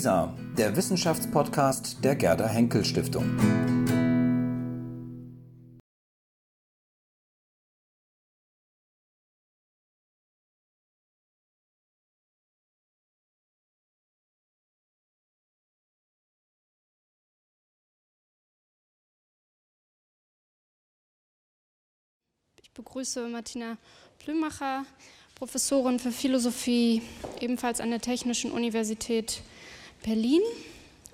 WISA, 0.00 0.34
der 0.56 0.74
Wissenschaftspodcast 0.76 2.02
der 2.02 2.16
Gerda 2.16 2.48
Henkel 2.48 2.86
Stiftung. 2.86 3.36
Ich 22.62 22.70
begrüße 22.72 23.28
Martina 23.28 23.76
Plümacher, 24.18 24.86
Professorin 25.34 25.98
für 25.98 26.10
Philosophie, 26.10 27.02
ebenfalls 27.40 27.82
an 27.82 27.90
der 27.90 28.00
Technischen 28.00 28.50
Universität 28.50 29.42
Berlin, 30.02 30.40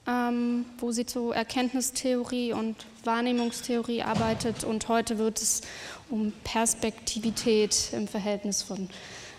ähm, 0.06 0.64
wo 0.78 0.92
sie 0.92 1.06
zu 1.06 1.30
Erkenntnistheorie 1.32 2.52
und 2.52 2.76
Wahrnehmungstheorie 3.04 4.02
arbeitet. 4.02 4.64
Und 4.64 4.88
heute 4.88 5.18
wird 5.18 5.40
es 5.40 5.62
um 6.08 6.32
Perspektivität 6.44 7.90
im 7.92 8.06
Verhältnis 8.06 8.62
von 8.62 8.88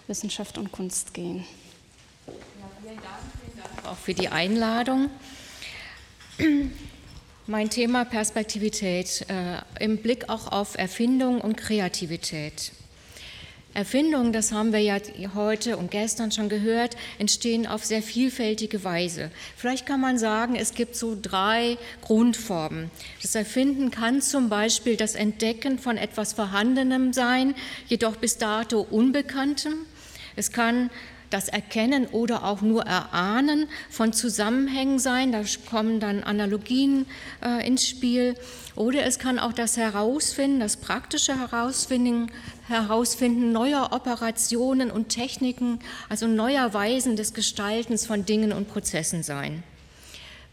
Wissenschaft 0.07 0.57
und 0.57 0.71
Kunst 0.71 1.13
gehen. 1.13 1.45
Ja, 2.27 2.33
vielen 2.81 2.95
Dank, 2.95 3.05
vielen 3.43 3.57
Dank 3.57 3.85
auch 3.87 3.97
für 3.97 4.13
die 4.13 4.29
Einladung. 4.29 5.09
Mein 7.47 7.69
Thema 7.69 8.03
Perspektivität 8.03 9.25
äh, 9.29 9.83
im 9.83 9.97
Blick 9.97 10.29
auch 10.29 10.51
auf 10.51 10.77
Erfindung 10.77 11.39
und 11.39 11.55
Kreativität. 11.55 12.73
Erfindungen, 13.77 14.33
das 14.33 14.51
haben 14.51 14.73
wir 14.73 14.79
ja 14.79 14.97
heute 15.35 15.77
und 15.77 15.91
gestern 15.91 16.31
schon 16.31 16.49
gehört, 16.49 16.97
entstehen 17.19 17.67
auf 17.67 17.85
sehr 17.85 18.01
vielfältige 18.01 18.83
Weise. 18.83 19.29
Vielleicht 19.55 19.85
kann 19.85 20.01
man 20.01 20.17
sagen, 20.17 20.55
es 20.55 20.73
gibt 20.73 20.95
so 20.95 21.15
drei 21.21 21.77
Grundformen. 22.01 22.89
Das 23.21 23.35
Erfinden 23.35 23.91
kann 23.91 24.19
zum 24.23 24.49
Beispiel 24.49 24.97
das 24.97 25.13
Entdecken 25.13 25.77
von 25.77 25.95
etwas 25.95 26.33
Vorhandenem 26.33 27.13
sein, 27.13 27.53
jedoch 27.85 28.15
bis 28.15 28.39
dato 28.39 28.81
Unbekanntem. 28.81 29.73
Es 30.35 30.51
kann 30.51 30.89
das 31.29 31.49
Erkennen 31.49 32.07
oder 32.07 32.43
auch 32.45 32.61
nur 32.61 32.83
Erahnen 32.83 33.67
von 33.89 34.13
Zusammenhängen 34.13 34.99
sein. 34.99 35.31
Da 35.31 35.43
kommen 35.69 35.99
dann 35.99 36.23
Analogien 36.23 37.05
äh, 37.43 37.67
ins 37.67 37.87
Spiel. 37.87 38.35
Oder 38.75 39.05
es 39.05 39.19
kann 39.19 39.39
auch 39.39 39.53
das 39.53 39.75
Herausfinden, 39.77 40.59
das 40.59 40.77
praktische 40.77 41.37
Herausfinden, 41.37 42.31
Herausfinden 42.67 43.51
neuer 43.51 43.89
Operationen 43.91 44.91
und 44.91 45.09
Techniken, 45.09 45.79
also 46.09 46.27
neuer 46.27 46.73
Weisen 46.73 47.15
des 47.15 47.33
Gestaltens 47.33 48.05
von 48.05 48.25
Dingen 48.25 48.53
und 48.53 48.69
Prozessen 48.69 49.23
sein. 49.23 49.63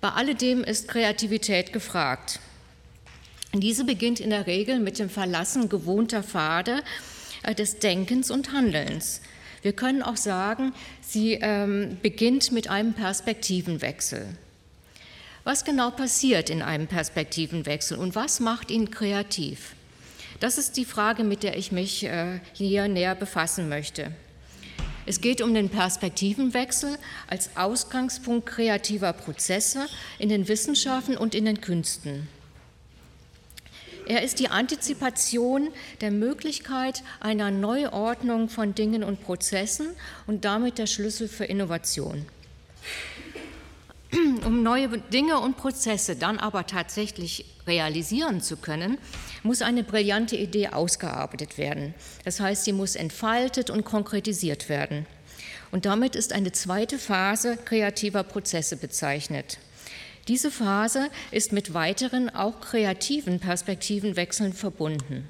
Bei 0.00 0.10
alledem 0.10 0.64
ist 0.64 0.88
Kreativität 0.88 1.72
gefragt. 1.72 2.40
Diese 3.52 3.84
beginnt 3.84 4.20
in 4.20 4.30
der 4.30 4.46
Regel 4.46 4.80
mit 4.80 4.98
dem 4.98 5.08
Verlassen 5.08 5.68
gewohnter 5.68 6.22
Pfade 6.22 6.82
äh, 7.42 7.54
des 7.54 7.78
Denkens 7.78 8.30
und 8.30 8.52
Handelns. 8.52 9.20
Wir 9.64 9.72
können 9.72 10.02
auch 10.02 10.18
sagen, 10.18 10.74
sie 11.00 11.38
ähm, 11.40 11.96
beginnt 12.02 12.52
mit 12.52 12.68
einem 12.68 12.92
Perspektivenwechsel. 12.92 14.26
Was 15.42 15.64
genau 15.64 15.90
passiert 15.90 16.50
in 16.50 16.60
einem 16.60 16.86
Perspektivenwechsel 16.86 17.96
und 17.96 18.14
was 18.14 18.40
macht 18.40 18.70
ihn 18.70 18.90
kreativ? 18.90 19.74
Das 20.38 20.58
ist 20.58 20.76
die 20.76 20.84
Frage, 20.84 21.24
mit 21.24 21.42
der 21.42 21.56
ich 21.56 21.72
mich 21.72 22.04
äh, 22.04 22.40
hier 22.52 22.88
näher 22.88 23.14
befassen 23.14 23.70
möchte. 23.70 24.12
Es 25.06 25.22
geht 25.22 25.40
um 25.40 25.54
den 25.54 25.70
Perspektivenwechsel 25.70 26.98
als 27.26 27.56
Ausgangspunkt 27.56 28.44
kreativer 28.44 29.14
Prozesse 29.14 29.86
in 30.18 30.28
den 30.28 30.46
Wissenschaften 30.46 31.16
und 31.16 31.34
in 31.34 31.46
den 31.46 31.62
Künsten. 31.62 32.28
Er 34.06 34.22
ist 34.22 34.38
die 34.38 34.48
Antizipation 34.48 35.68
der 36.00 36.10
Möglichkeit 36.10 37.02
einer 37.20 37.50
Neuordnung 37.50 38.48
von 38.48 38.74
Dingen 38.74 39.02
und 39.02 39.22
Prozessen 39.22 39.88
und 40.26 40.44
damit 40.44 40.78
der 40.78 40.86
Schlüssel 40.86 41.28
für 41.28 41.44
Innovation. 41.44 42.26
Um 44.44 44.62
neue 44.62 44.98
Dinge 44.98 45.40
und 45.40 45.56
Prozesse 45.56 46.16
dann 46.16 46.38
aber 46.38 46.66
tatsächlich 46.66 47.46
realisieren 47.66 48.40
zu 48.40 48.56
können, 48.56 48.98
muss 49.42 49.62
eine 49.62 49.82
brillante 49.82 50.36
Idee 50.36 50.68
ausgearbeitet 50.68 51.58
werden. 51.58 51.94
Das 52.24 52.38
heißt, 52.38 52.64
sie 52.64 52.72
muss 52.72 52.94
entfaltet 52.94 53.70
und 53.70 53.84
konkretisiert 53.84 54.68
werden. 54.68 55.06
Und 55.72 55.86
damit 55.86 56.14
ist 56.14 56.32
eine 56.32 56.52
zweite 56.52 56.98
Phase 56.98 57.56
kreativer 57.56 58.22
Prozesse 58.22 58.76
bezeichnet. 58.76 59.58
Diese 60.28 60.50
Phase 60.50 61.10
ist 61.30 61.52
mit 61.52 61.74
weiteren, 61.74 62.30
auch 62.30 62.60
kreativen 62.60 63.40
Perspektivenwechseln 63.40 64.52
verbunden. 64.52 65.28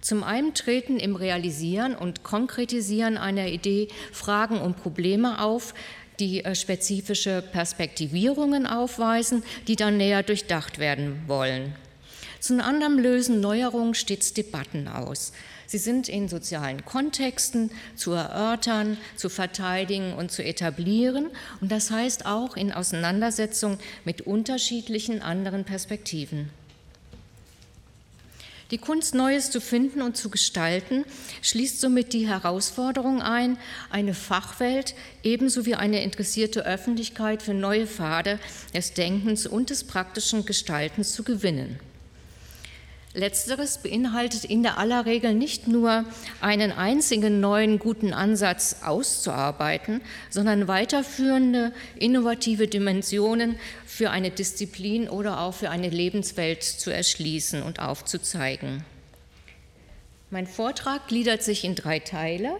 Zum 0.00 0.22
einen 0.22 0.54
treten 0.54 0.98
im 0.98 1.16
Realisieren 1.16 1.94
und 1.94 2.22
Konkretisieren 2.22 3.18
einer 3.18 3.48
Idee 3.48 3.88
Fragen 4.12 4.60
und 4.60 4.76
Probleme 4.76 5.42
auf, 5.42 5.74
die 6.20 6.44
äh, 6.44 6.54
spezifische 6.54 7.42
Perspektivierungen 7.42 8.66
aufweisen, 8.66 9.42
die 9.66 9.76
dann 9.76 9.96
näher 9.96 10.22
durchdacht 10.22 10.78
werden 10.78 11.22
wollen. 11.26 11.74
Zum 12.40 12.60
anderen 12.60 12.98
lösen 12.98 13.40
Neuerungen 13.40 13.94
stets 13.94 14.32
Debatten 14.32 14.88
aus. 14.88 15.32
Sie 15.66 15.78
sind 15.78 16.08
in 16.08 16.28
sozialen 16.28 16.84
Kontexten 16.84 17.70
zu 17.94 18.12
erörtern, 18.12 18.96
zu 19.16 19.28
verteidigen 19.28 20.14
und 20.14 20.30
zu 20.30 20.42
etablieren. 20.42 21.26
Und 21.60 21.70
das 21.70 21.90
heißt 21.90 22.24
auch 22.26 22.56
in 22.56 22.72
Auseinandersetzung 22.72 23.78
mit 24.04 24.22
unterschiedlichen 24.22 25.20
anderen 25.20 25.64
Perspektiven. 25.64 26.50
Die 28.70 28.78
Kunst, 28.78 29.14
Neues 29.14 29.50
zu 29.50 29.60
finden 29.62 30.02
und 30.02 30.16
zu 30.16 30.28
gestalten, 30.28 31.04
schließt 31.40 31.80
somit 31.80 32.12
die 32.12 32.28
Herausforderung 32.28 33.22
ein, 33.22 33.58
eine 33.88 34.12
Fachwelt 34.12 34.94
ebenso 35.22 35.64
wie 35.64 35.74
eine 35.74 36.02
interessierte 36.02 36.66
Öffentlichkeit 36.66 37.42
für 37.42 37.54
neue 37.54 37.86
Pfade 37.86 38.38
des 38.74 38.92
Denkens 38.92 39.46
und 39.46 39.70
des 39.70 39.84
praktischen 39.84 40.44
Gestaltens 40.44 41.12
zu 41.12 41.24
gewinnen. 41.24 41.78
Letzteres 43.14 43.78
beinhaltet 43.78 44.44
in 44.44 44.62
der 44.62 44.78
aller 44.78 45.06
Regel 45.06 45.34
nicht 45.34 45.66
nur 45.66 46.04
einen 46.40 46.72
einzigen 46.72 47.40
neuen 47.40 47.78
guten 47.78 48.12
Ansatz 48.12 48.82
auszuarbeiten, 48.84 50.02
sondern 50.30 50.68
weiterführende 50.68 51.72
innovative 51.98 52.68
Dimensionen 52.68 53.58
für 53.86 54.10
eine 54.10 54.30
Disziplin 54.30 55.08
oder 55.08 55.40
auch 55.40 55.54
für 55.54 55.70
eine 55.70 55.88
Lebenswelt 55.88 56.62
zu 56.62 56.90
erschließen 56.90 57.62
und 57.62 57.80
aufzuzeigen. 57.80 58.84
Mein 60.30 60.46
Vortrag 60.46 61.08
gliedert 61.08 61.42
sich 61.42 61.64
in 61.64 61.74
drei 61.74 62.00
Teile. 62.00 62.56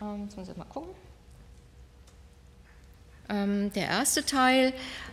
Ähm, 0.00 0.24
jetzt 0.24 0.36
muss 0.36 0.48
ich 0.48 0.56
mal 0.56 0.64
gucken. 0.64 0.90
Ähm, 3.28 3.72
der 3.72 3.86
erste 3.86 4.24
Teil 4.24 4.72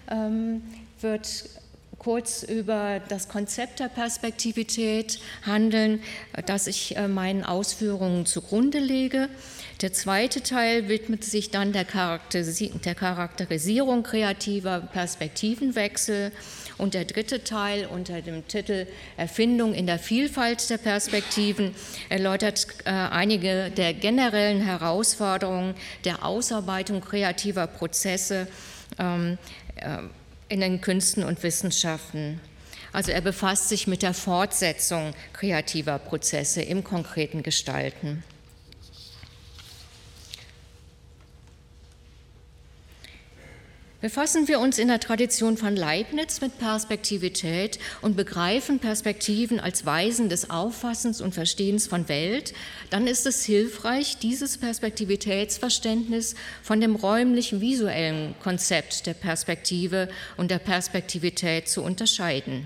ähm, 0.09 0.61
wird 0.99 1.45
kurz 2.01 2.41
über 2.41 2.99
das 3.09 3.27
Konzept 3.27 3.79
der 3.79 3.87
Perspektivität 3.87 5.19
handeln, 5.45 6.01
das 6.47 6.65
ich 6.65 6.97
äh, 6.97 7.07
meinen 7.07 7.43
Ausführungen 7.43 8.25
zugrunde 8.25 8.79
lege. 8.79 9.29
Der 9.81 9.93
zweite 9.93 10.41
Teil 10.41 10.89
widmet 10.89 11.23
sich 11.23 11.51
dann 11.51 11.73
der, 11.73 11.85
Charakterisierung 11.85 14.01
kreativer 14.01 14.79
Perspektivenwechsel 14.79 16.31
und 16.79 16.95
der 16.95 17.05
dritte 17.05 17.43
Teil 17.43 17.85
unter 17.85 18.23
dem 18.23 18.47
Titel 18.47 18.87
Erfindung 19.15 19.75
in 19.75 19.85
der 19.85 19.99
Vielfalt 19.99 20.71
der 20.71 20.79
Perspektiven 20.79 21.75
erläutert 22.09 22.65
äh, 22.85 22.89
einige 22.89 23.69
der 23.69 23.93
generellen 23.93 24.61
Herausforderungen 24.61 25.75
der 26.03 26.25
Ausarbeitung 26.25 27.01
kreativer 27.01 27.67
Prozesse 27.67 28.47
ähm, 28.97 29.37
äh, 29.75 29.99
in 30.51 30.59
den 30.59 30.81
Künsten 30.81 31.23
und 31.23 31.41
Wissenschaften. 31.43 32.41
Also 32.91 33.11
er 33.11 33.21
befasst 33.21 33.69
sich 33.69 33.87
mit 33.87 34.01
der 34.01 34.13
Fortsetzung 34.13 35.13
kreativer 35.31 35.97
Prozesse 35.97 36.61
im 36.61 36.83
konkreten 36.83 37.41
Gestalten. 37.41 38.23
Befassen 44.01 44.47
wir 44.47 44.59
uns 44.59 44.79
in 44.79 44.87
der 44.87 44.99
Tradition 44.99 45.57
von 45.57 45.75
Leibniz 45.75 46.41
mit 46.41 46.57
Perspektivität 46.57 47.77
und 48.01 48.17
begreifen 48.17 48.79
Perspektiven 48.79 49.59
als 49.59 49.85
Weisen 49.85 50.27
des 50.27 50.49
Auffassens 50.49 51.21
und 51.21 51.35
Verstehens 51.35 51.85
von 51.85 52.09
Welt, 52.09 52.55
dann 52.89 53.05
ist 53.05 53.27
es 53.27 53.45
hilfreich, 53.45 54.17
dieses 54.17 54.57
Perspektivitätsverständnis 54.57 56.33
von 56.63 56.81
dem 56.81 56.95
räumlichen 56.95 57.61
visuellen 57.61 58.33
Konzept 58.41 59.05
der 59.05 59.13
Perspektive 59.13 60.09
und 60.35 60.49
der 60.49 60.57
Perspektivität 60.57 61.69
zu 61.69 61.83
unterscheiden. 61.83 62.65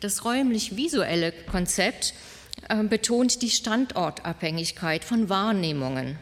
Das 0.00 0.24
räumlich 0.24 0.74
visuelle 0.74 1.32
Konzept 1.32 2.14
äh, 2.70 2.82
betont 2.82 3.42
die 3.42 3.50
Standortabhängigkeit 3.50 5.04
von 5.04 5.28
Wahrnehmungen. 5.28 6.18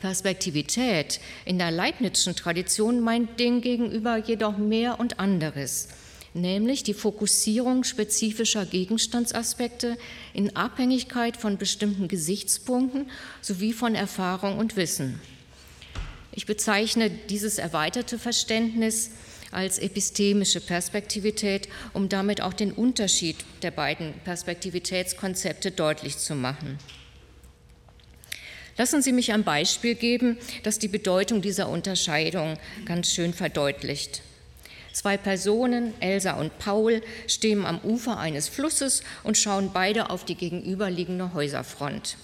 Perspektivität 0.00 1.20
in 1.44 1.58
der 1.58 1.70
Leibnizschen 1.70 2.36
Tradition 2.36 3.00
meint 3.00 3.40
demgegenüber 3.40 4.16
jedoch 4.16 4.56
mehr 4.56 5.00
und 5.00 5.18
anderes, 5.18 5.88
nämlich 6.34 6.82
die 6.84 6.94
Fokussierung 6.94 7.84
spezifischer 7.84 8.64
Gegenstandsaspekte 8.64 9.98
in 10.34 10.54
Abhängigkeit 10.54 11.36
von 11.36 11.58
bestimmten 11.58 12.06
Gesichtspunkten 12.06 13.10
sowie 13.40 13.72
von 13.72 13.94
Erfahrung 13.94 14.58
und 14.58 14.76
Wissen. 14.76 15.20
Ich 16.32 16.46
bezeichne 16.46 17.10
dieses 17.10 17.58
erweiterte 17.58 18.18
Verständnis 18.18 19.10
als 19.50 19.78
epistemische 19.78 20.60
Perspektivität, 20.60 21.68
um 21.94 22.08
damit 22.08 22.42
auch 22.42 22.52
den 22.52 22.72
Unterschied 22.72 23.36
der 23.62 23.72
beiden 23.72 24.14
Perspektivitätskonzepte 24.24 25.72
deutlich 25.72 26.18
zu 26.18 26.36
machen. 26.36 26.78
Lassen 28.78 29.02
Sie 29.02 29.12
mich 29.12 29.32
ein 29.32 29.42
Beispiel 29.42 29.96
geben, 29.96 30.38
das 30.62 30.78
die 30.78 30.86
Bedeutung 30.86 31.42
dieser 31.42 31.68
Unterscheidung 31.68 32.56
ganz 32.84 33.12
schön 33.12 33.34
verdeutlicht. 33.34 34.22
Zwei 34.92 35.16
Personen, 35.16 35.94
Elsa 36.00 36.34
und 36.34 36.58
Paul, 36.60 37.02
stehen 37.26 37.66
am 37.66 37.80
Ufer 37.80 38.18
eines 38.18 38.48
Flusses 38.48 39.02
und 39.24 39.36
schauen 39.36 39.70
beide 39.74 40.10
auf 40.10 40.24
die 40.24 40.36
gegenüberliegende 40.36 41.34
Häuserfront. 41.34 42.16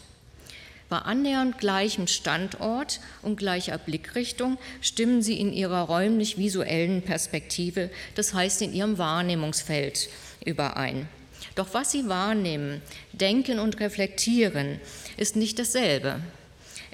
Bei 0.89 0.99
annähernd 0.99 1.59
gleichem 1.59 2.07
Standort 2.07 3.01
und 3.23 3.37
gleicher 3.37 3.77
Blickrichtung 3.77 4.57
stimmen 4.81 5.23
sie 5.23 5.41
in 5.41 5.53
ihrer 5.53 5.81
räumlich-visuellen 5.81 7.03
Perspektive, 7.03 7.91
das 8.15 8.33
heißt 8.33 8.63
in 8.63 8.73
ihrem 8.73 8.97
Wahrnehmungsfeld, 8.97 10.09
überein. 10.45 11.09
Doch 11.57 11.75
was 11.75 11.91
sie 11.91 12.09
wahrnehmen, 12.09 12.81
denken 13.13 13.59
und 13.59 13.81
reflektieren, 13.81 14.79
ist 15.17 15.35
nicht 15.35 15.59
dasselbe. 15.59 16.21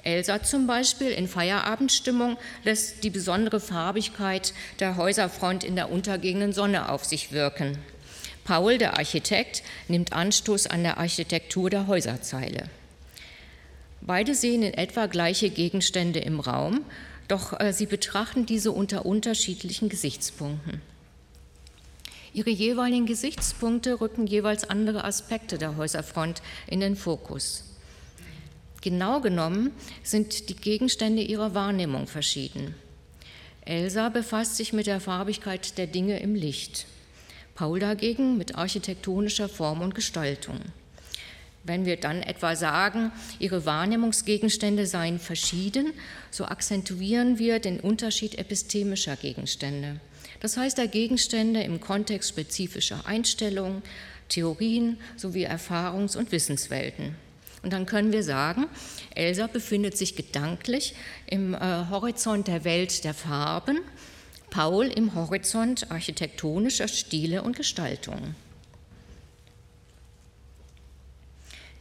Elsa 0.03 0.43
zum 0.43 0.67
Beispiel 0.67 1.09
in 1.09 1.27
Feierabendstimmung 1.27 2.37
lässt 2.63 3.03
die 3.03 3.09
besondere 3.09 3.59
Farbigkeit 3.59 4.53
der 4.79 4.97
Häuserfront 4.97 5.63
in 5.63 5.75
der 5.75 5.91
untergehenden 5.91 6.53
Sonne 6.53 6.89
auf 6.89 7.05
sich 7.05 7.31
wirken. 7.31 7.77
Paul, 8.43 8.77
der 8.77 8.97
Architekt, 8.97 9.63
nimmt 9.87 10.13
Anstoß 10.13 10.67
an 10.67 10.83
der 10.83 10.97
Architektur 10.97 11.69
der 11.69 11.87
Häuserzeile. 11.87 12.63
Beide 14.01 14.33
sehen 14.33 14.63
in 14.63 14.73
etwa 14.73 15.05
gleiche 15.05 15.51
Gegenstände 15.51 16.19
im 16.19 16.39
Raum, 16.39 16.83
doch 17.27 17.59
äh, 17.59 17.71
sie 17.71 17.85
betrachten 17.85 18.47
diese 18.47 18.71
unter 18.71 19.05
unterschiedlichen 19.05 19.89
Gesichtspunkten. 19.89 20.81
Ihre 22.33 22.49
jeweiligen 22.49 23.05
Gesichtspunkte 23.05 24.01
rücken 24.01 24.25
jeweils 24.25 24.69
andere 24.69 25.03
Aspekte 25.03 25.57
der 25.57 25.77
Häuserfront 25.77 26.41
in 26.65 26.79
den 26.79 26.95
Fokus. 26.95 27.70
Genau 28.81 29.21
genommen 29.21 29.71
sind 30.03 30.49
die 30.49 30.55
Gegenstände 30.55 31.21
ihrer 31.21 31.53
Wahrnehmung 31.53 32.07
verschieden. 32.07 32.75
Elsa 33.63 34.09
befasst 34.09 34.57
sich 34.57 34.73
mit 34.73 34.87
der 34.87 34.99
Farbigkeit 34.99 35.77
der 35.77 35.85
Dinge 35.85 36.19
im 36.19 36.33
Licht, 36.33 36.87
Paul 37.53 37.79
dagegen 37.79 38.37
mit 38.39 38.55
architektonischer 38.55 39.47
Form 39.47 39.81
und 39.81 39.93
Gestaltung. 39.93 40.59
Wenn 41.63 41.85
wir 41.85 41.97
dann 41.97 42.23
etwa 42.23 42.55
sagen, 42.55 43.11
ihre 43.37 43.67
Wahrnehmungsgegenstände 43.67 44.87
seien 44.87 45.19
verschieden, 45.19 45.93
so 46.31 46.45
akzentuieren 46.45 47.37
wir 47.37 47.59
den 47.59 47.79
Unterschied 47.79 48.39
epistemischer 48.39 49.15
Gegenstände. 49.15 49.99
Das 50.39 50.57
heißt 50.57 50.79
der 50.79 50.87
Gegenstände 50.87 51.61
im 51.61 51.79
Kontext 51.79 52.29
spezifischer 52.29 53.05
Einstellungen, 53.05 53.83
Theorien 54.27 54.97
sowie 55.17 55.45
Erfahrungs- 55.45 56.17
und 56.17 56.31
Wissenswelten. 56.31 57.15
Und 57.63 57.73
dann 57.73 57.85
können 57.85 58.11
wir 58.11 58.23
sagen, 58.23 58.67
Elsa 59.13 59.47
befindet 59.47 59.97
sich 59.97 60.15
gedanklich 60.15 60.95
im 61.27 61.53
äh, 61.53 61.59
Horizont 61.89 62.47
der 62.47 62.63
Welt 62.63 63.03
der 63.03 63.13
Farben, 63.13 63.79
Paul 64.49 64.87
im 64.87 65.15
Horizont 65.15 65.91
architektonischer 65.91 66.87
Stile 66.87 67.43
und 67.43 67.55
Gestaltungen. 67.55 68.35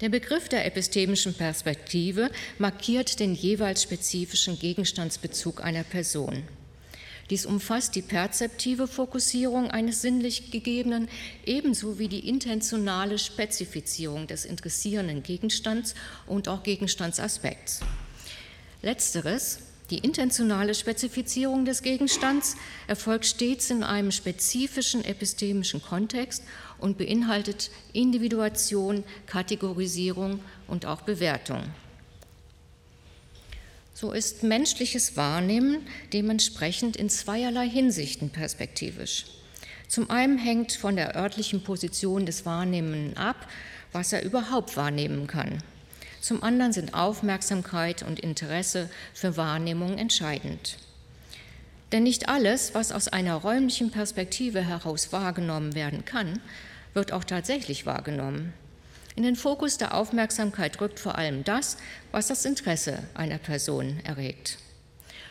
Der 0.00 0.08
Begriff 0.08 0.48
der 0.48 0.64
epistemischen 0.64 1.34
Perspektive 1.34 2.30
markiert 2.58 3.20
den 3.20 3.34
jeweils 3.34 3.82
spezifischen 3.82 4.58
Gegenstandsbezug 4.58 5.62
einer 5.62 5.84
Person. 5.84 6.42
Dies 7.30 7.46
umfasst 7.46 7.94
die 7.94 8.02
perzeptive 8.02 8.88
Fokussierung 8.88 9.70
eines 9.70 10.02
sinnlich 10.02 10.50
Gegebenen 10.50 11.08
ebenso 11.46 12.00
wie 12.00 12.08
die 12.08 12.28
intentionale 12.28 13.18
Spezifizierung 13.18 14.26
des 14.26 14.44
interessierenden 14.44 15.22
Gegenstands 15.22 15.94
und 16.26 16.48
auch 16.48 16.64
Gegenstandsaspekts. 16.64 17.80
Letzteres, 18.82 19.60
die 19.90 19.98
intentionale 19.98 20.74
Spezifizierung 20.74 21.64
des 21.64 21.82
Gegenstands, 21.82 22.56
erfolgt 22.88 23.26
stets 23.26 23.70
in 23.70 23.84
einem 23.84 24.10
spezifischen 24.10 25.04
epistemischen 25.04 25.80
Kontext 25.80 26.42
und 26.78 26.98
beinhaltet 26.98 27.70
Individuation, 27.92 29.04
Kategorisierung 29.26 30.40
und 30.66 30.84
auch 30.84 31.02
Bewertung. 31.02 31.62
So 34.00 34.12
ist 34.12 34.42
menschliches 34.42 35.18
Wahrnehmen 35.18 35.86
dementsprechend 36.14 36.96
in 36.96 37.10
zweierlei 37.10 37.68
Hinsichten 37.68 38.30
perspektivisch. 38.30 39.26
Zum 39.88 40.08
einen 40.08 40.38
hängt 40.38 40.72
von 40.72 40.96
der 40.96 41.16
örtlichen 41.16 41.62
Position 41.62 42.24
des 42.24 42.46
Wahrnehmenden 42.46 43.18
ab, 43.18 43.46
was 43.92 44.14
er 44.14 44.22
überhaupt 44.22 44.78
wahrnehmen 44.78 45.26
kann. 45.26 45.62
Zum 46.22 46.42
anderen 46.42 46.72
sind 46.72 46.94
Aufmerksamkeit 46.94 48.02
und 48.02 48.20
Interesse 48.20 48.88
für 49.12 49.36
Wahrnehmung 49.36 49.98
entscheidend. 49.98 50.78
Denn 51.92 52.04
nicht 52.04 52.30
alles, 52.30 52.72
was 52.72 52.92
aus 52.92 53.08
einer 53.08 53.34
räumlichen 53.34 53.90
Perspektive 53.90 54.62
heraus 54.62 55.12
wahrgenommen 55.12 55.74
werden 55.74 56.06
kann, 56.06 56.40
wird 56.94 57.12
auch 57.12 57.24
tatsächlich 57.24 57.84
wahrgenommen. 57.84 58.54
In 59.16 59.22
den 59.24 59.36
Fokus 59.36 59.76
der 59.76 59.94
Aufmerksamkeit 59.94 60.80
rückt 60.80 61.00
vor 61.00 61.16
allem 61.16 61.44
das, 61.44 61.76
was 62.12 62.28
das 62.28 62.44
Interesse 62.44 63.02
einer 63.14 63.38
Person 63.38 64.00
erregt. 64.04 64.58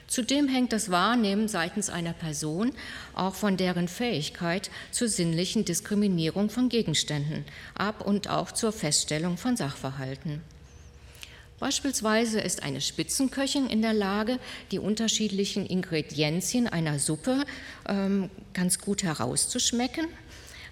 Zudem 0.07 0.47
hängt 0.47 0.73
das 0.73 0.89
Wahrnehmen 0.89 1.47
seitens 1.47 1.89
einer 1.89 2.13
Person 2.13 2.73
auch 3.13 3.35
von 3.35 3.57
deren 3.57 3.87
Fähigkeit 3.87 4.71
zur 4.91 5.07
sinnlichen 5.07 5.65
Diskriminierung 5.65 6.49
von 6.49 6.67
Gegenständen 6.67 7.45
ab 7.75 8.05
und 8.05 8.27
auch 8.27 8.51
zur 8.51 8.71
Feststellung 8.71 9.37
von 9.37 9.55
Sachverhalten. 9.55 10.41
Beispielsweise 11.59 12.39
ist 12.39 12.63
eine 12.63 12.81
Spitzenköchin 12.81 13.67
in 13.67 13.81
der 13.81 13.93
Lage, 13.93 14.39
die 14.71 14.79
unterschiedlichen 14.79 15.65
Ingredienzien 15.65 16.67
einer 16.67 16.97
Suppe 16.97 17.43
ähm, 17.87 18.31
ganz 18.53 18.79
gut 18.79 19.03
herauszuschmecken 19.03 20.07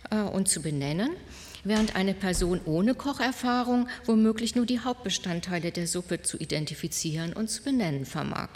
äh, 0.09 0.21
und 0.21 0.47
zu 0.47 0.61
benennen 0.61 1.11
während 1.63 1.95
eine 1.95 2.13
Person 2.13 2.61
ohne 2.65 2.95
Kocherfahrung 2.95 3.87
womöglich 4.05 4.55
nur 4.55 4.65
die 4.65 4.79
Hauptbestandteile 4.79 5.71
der 5.71 5.87
Suppe 5.87 6.21
zu 6.21 6.37
identifizieren 6.37 7.33
und 7.33 7.49
zu 7.49 7.63
benennen 7.63 8.05
vermag. 8.05 8.49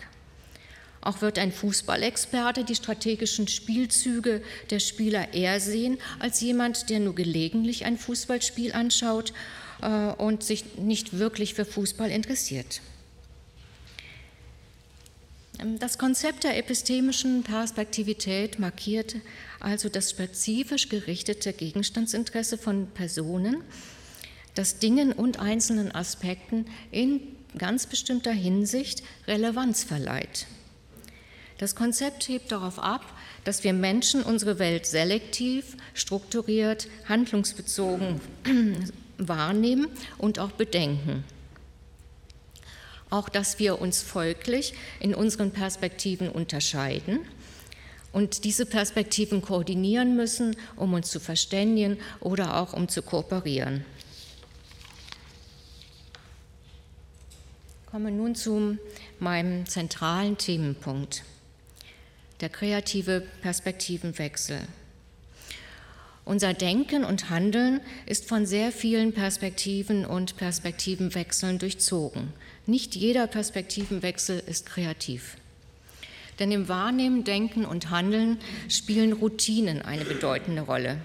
Auch 1.01 1.22
wird 1.22 1.39
ein 1.39 1.51
Fußballexperte 1.51 2.63
die 2.63 2.75
strategischen 2.75 3.48
Spielzüge 3.48 4.43
der 4.70 4.79
Spieler 4.79 5.34
eher 5.34 5.60
sehen 5.60 5.98
als 6.20 6.41
jemand, 6.41 6.89
der 6.91 7.00
nur 7.00 7.15
gelegentlich 7.15 7.86
ein 7.86 7.98
Fußballspiel 7.98 8.74
anschaut 8.74 9.34
äh, 9.81 9.88
und 9.88 10.43
sich 10.43 10.77
nicht 10.77 11.17
wirklich 11.17 11.55
für 11.55 11.65
Fußball 11.65 12.12
interessiert. 12.12 12.81
Ähm, 15.60 15.79
das 15.79 15.98
Konzept 15.98 16.43
der 16.43 16.58
epistemischen 16.58 17.43
Perspektivität 17.43 18.60
markiert 18.60 19.15
also 19.62 19.89
das 19.89 20.10
spezifisch 20.10 20.89
gerichtete 20.89 21.53
Gegenstandsinteresse 21.53 22.58
von 22.58 22.88
Personen, 22.88 23.63
das 24.56 24.80
Dingen 24.80 25.13
und 25.13 25.39
einzelnen 25.39 25.94
Aspekten 25.94 26.65
in 26.91 27.22
ganz 27.58 27.86
bestimmter 27.86 28.32
Hinsicht 28.32 29.03
Relevanz 29.27 29.84
verleiht. 29.84 30.48
Das 31.58 31.75
Konzept 31.75 32.27
hebt 32.27 32.51
darauf 32.51 32.80
ab, 32.80 33.06
dass 33.44 33.63
wir 33.63 33.74
Menschen 33.74 34.24
unsere 34.24 34.58
Welt 34.58 34.88
selektiv, 34.88 35.77
strukturiert, 35.94 36.88
handlungsbezogen 37.08 38.20
wahrnehmen 39.18 39.88
und 40.18 40.39
auch 40.39 40.51
bedenken. 40.51 41.24
Auch, 43.12 43.30
dass 43.30 43.60
wir 43.60 43.80
uns 43.80 44.01
folglich 44.01 44.74
in 45.00 45.13
unseren 45.13 45.51
Perspektiven 45.51 46.30
unterscheiden 46.30 47.20
und 48.13 48.44
diese 48.44 48.65
Perspektiven 48.65 49.41
koordinieren 49.41 50.15
müssen, 50.15 50.56
um 50.75 50.94
uns 50.94 51.10
zu 51.10 51.20
verständigen 51.20 51.98
oder 52.20 52.58
auch 52.58 52.74
um 52.74 52.89
zu 52.89 53.01
kooperieren. 53.01 53.86
Ich 57.84 57.91
komme 57.91 58.12
nun 58.12 58.36
zu 58.36 58.77
meinem 59.20 59.65
zentralen 59.65 60.38
Themenpunkt, 60.38 61.24
der 62.39 62.50
kreative 62.50 63.22
Perspektivenwechsel. 63.41 64.62
Unser 66.24 66.53
Denken 66.53 67.03
und 67.03 67.30
Handeln 67.30 67.82
ist 68.06 68.27
von 68.30 68.46
sehr 68.46 68.72
vielen 68.72 69.12
Perspektiven 69.12 70.06
und 70.06 70.38
Perspektivenwechseln 70.38 71.60
durchzogen. 71.60 72.32
Nicht 72.65 72.96
jeder 72.96 73.27
Perspektivenwechsel 73.27 74.41
ist 74.46 74.68
kreativ. 74.68 75.36
Denn 76.39 76.51
im 76.51 76.67
Wahrnehmen, 76.67 77.23
Denken 77.23 77.65
und 77.65 77.89
Handeln 77.89 78.39
spielen 78.69 79.13
Routinen 79.13 79.81
eine 79.81 80.05
bedeutende 80.05 80.63
Rolle. 80.63 80.97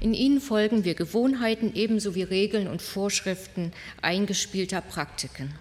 In 0.00 0.14
ihnen 0.14 0.40
folgen 0.40 0.84
wir 0.84 0.94
Gewohnheiten 0.94 1.72
ebenso 1.74 2.14
wie 2.14 2.22
Regeln 2.22 2.68
und 2.68 2.80
Vorschriften 2.80 3.72
eingespielter 4.00 4.80
Praktiken. 4.80 5.54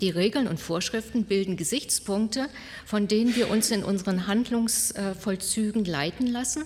Die 0.00 0.10
Regeln 0.10 0.46
und 0.46 0.60
Vorschriften 0.60 1.24
bilden 1.24 1.56
Gesichtspunkte, 1.56 2.48
von 2.86 3.08
denen 3.08 3.36
wir 3.36 3.50
uns 3.50 3.70
in 3.70 3.84
unseren 3.84 4.26
Handlungsvollzügen 4.26 5.84
leiten 5.84 6.26
lassen 6.26 6.64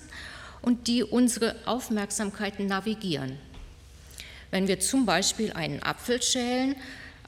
und 0.62 0.87
die 0.87 1.02
unsere 1.02 1.57
Aufmerksamkeit 1.66 2.61
navigieren. 2.61 3.37
Wenn 4.50 4.68
wir 4.68 4.80
zum 4.80 5.07
Beispiel 5.07 5.52
einen 5.52 5.83
Apfel 5.83 6.23
schälen, 6.23 6.76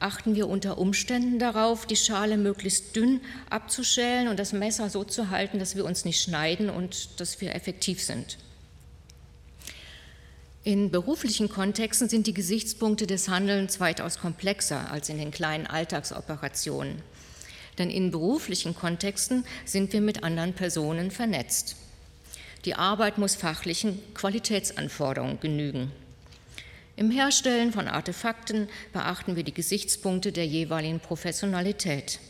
achten 0.00 0.34
wir 0.34 0.48
unter 0.48 0.78
Umständen 0.78 1.38
darauf, 1.38 1.86
die 1.86 1.96
Schale 1.96 2.36
möglichst 2.36 2.96
dünn 2.96 3.20
abzuschälen 3.48 4.28
und 4.28 4.38
das 4.38 4.52
Messer 4.52 4.90
so 4.90 5.04
zu 5.04 5.30
halten, 5.30 5.58
dass 5.58 5.76
wir 5.76 5.84
uns 5.84 6.04
nicht 6.04 6.20
schneiden 6.20 6.70
und 6.70 7.20
dass 7.20 7.40
wir 7.40 7.54
effektiv 7.54 8.02
sind. 8.02 8.38
In 10.62 10.90
beruflichen 10.90 11.48
Kontexten 11.48 12.08
sind 12.08 12.26
die 12.26 12.34
Gesichtspunkte 12.34 13.06
des 13.06 13.28
Handelns 13.28 13.80
weitaus 13.80 14.18
komplexer 14.18 14.90
als 14.90 15.08
in 15.08 15.18
den 15.18 15.30
kleinen 15.30 15.66
Alltagsoperationen. 15.66 17.02
Denn 17.78 17.88
in 17.88 18.10
beruflichen 18.10 18.74
Kontexten 18.74 19.44
sind 19.64 19.92
wir 19.94 20.02
mit 20.02 20.22
anderen 20.22 20.52
Personen 20.52 21.10
vernetzt. 21.10 21.76
Die 22.66 22.74
Arbeit 22.74 23.16
muss 23.16 23.36
fachlichen 23.36 24.02
Qualitätsanforderungen 24.12 25.40
genügen. 25.40 25.92
Im 26.96 27.10
Herstellen 27.10 27.72
von 27.72 27.88
Artefakten 27.88 28.68
beachten 28.92 29.36
wir 29.36 29.42
die 29.42 29.54
Gesichtspunkte 29.54 30.32
der 30.32 30.46
jeweiligen 30.46 31.00
Professionalität. 31.00 32.20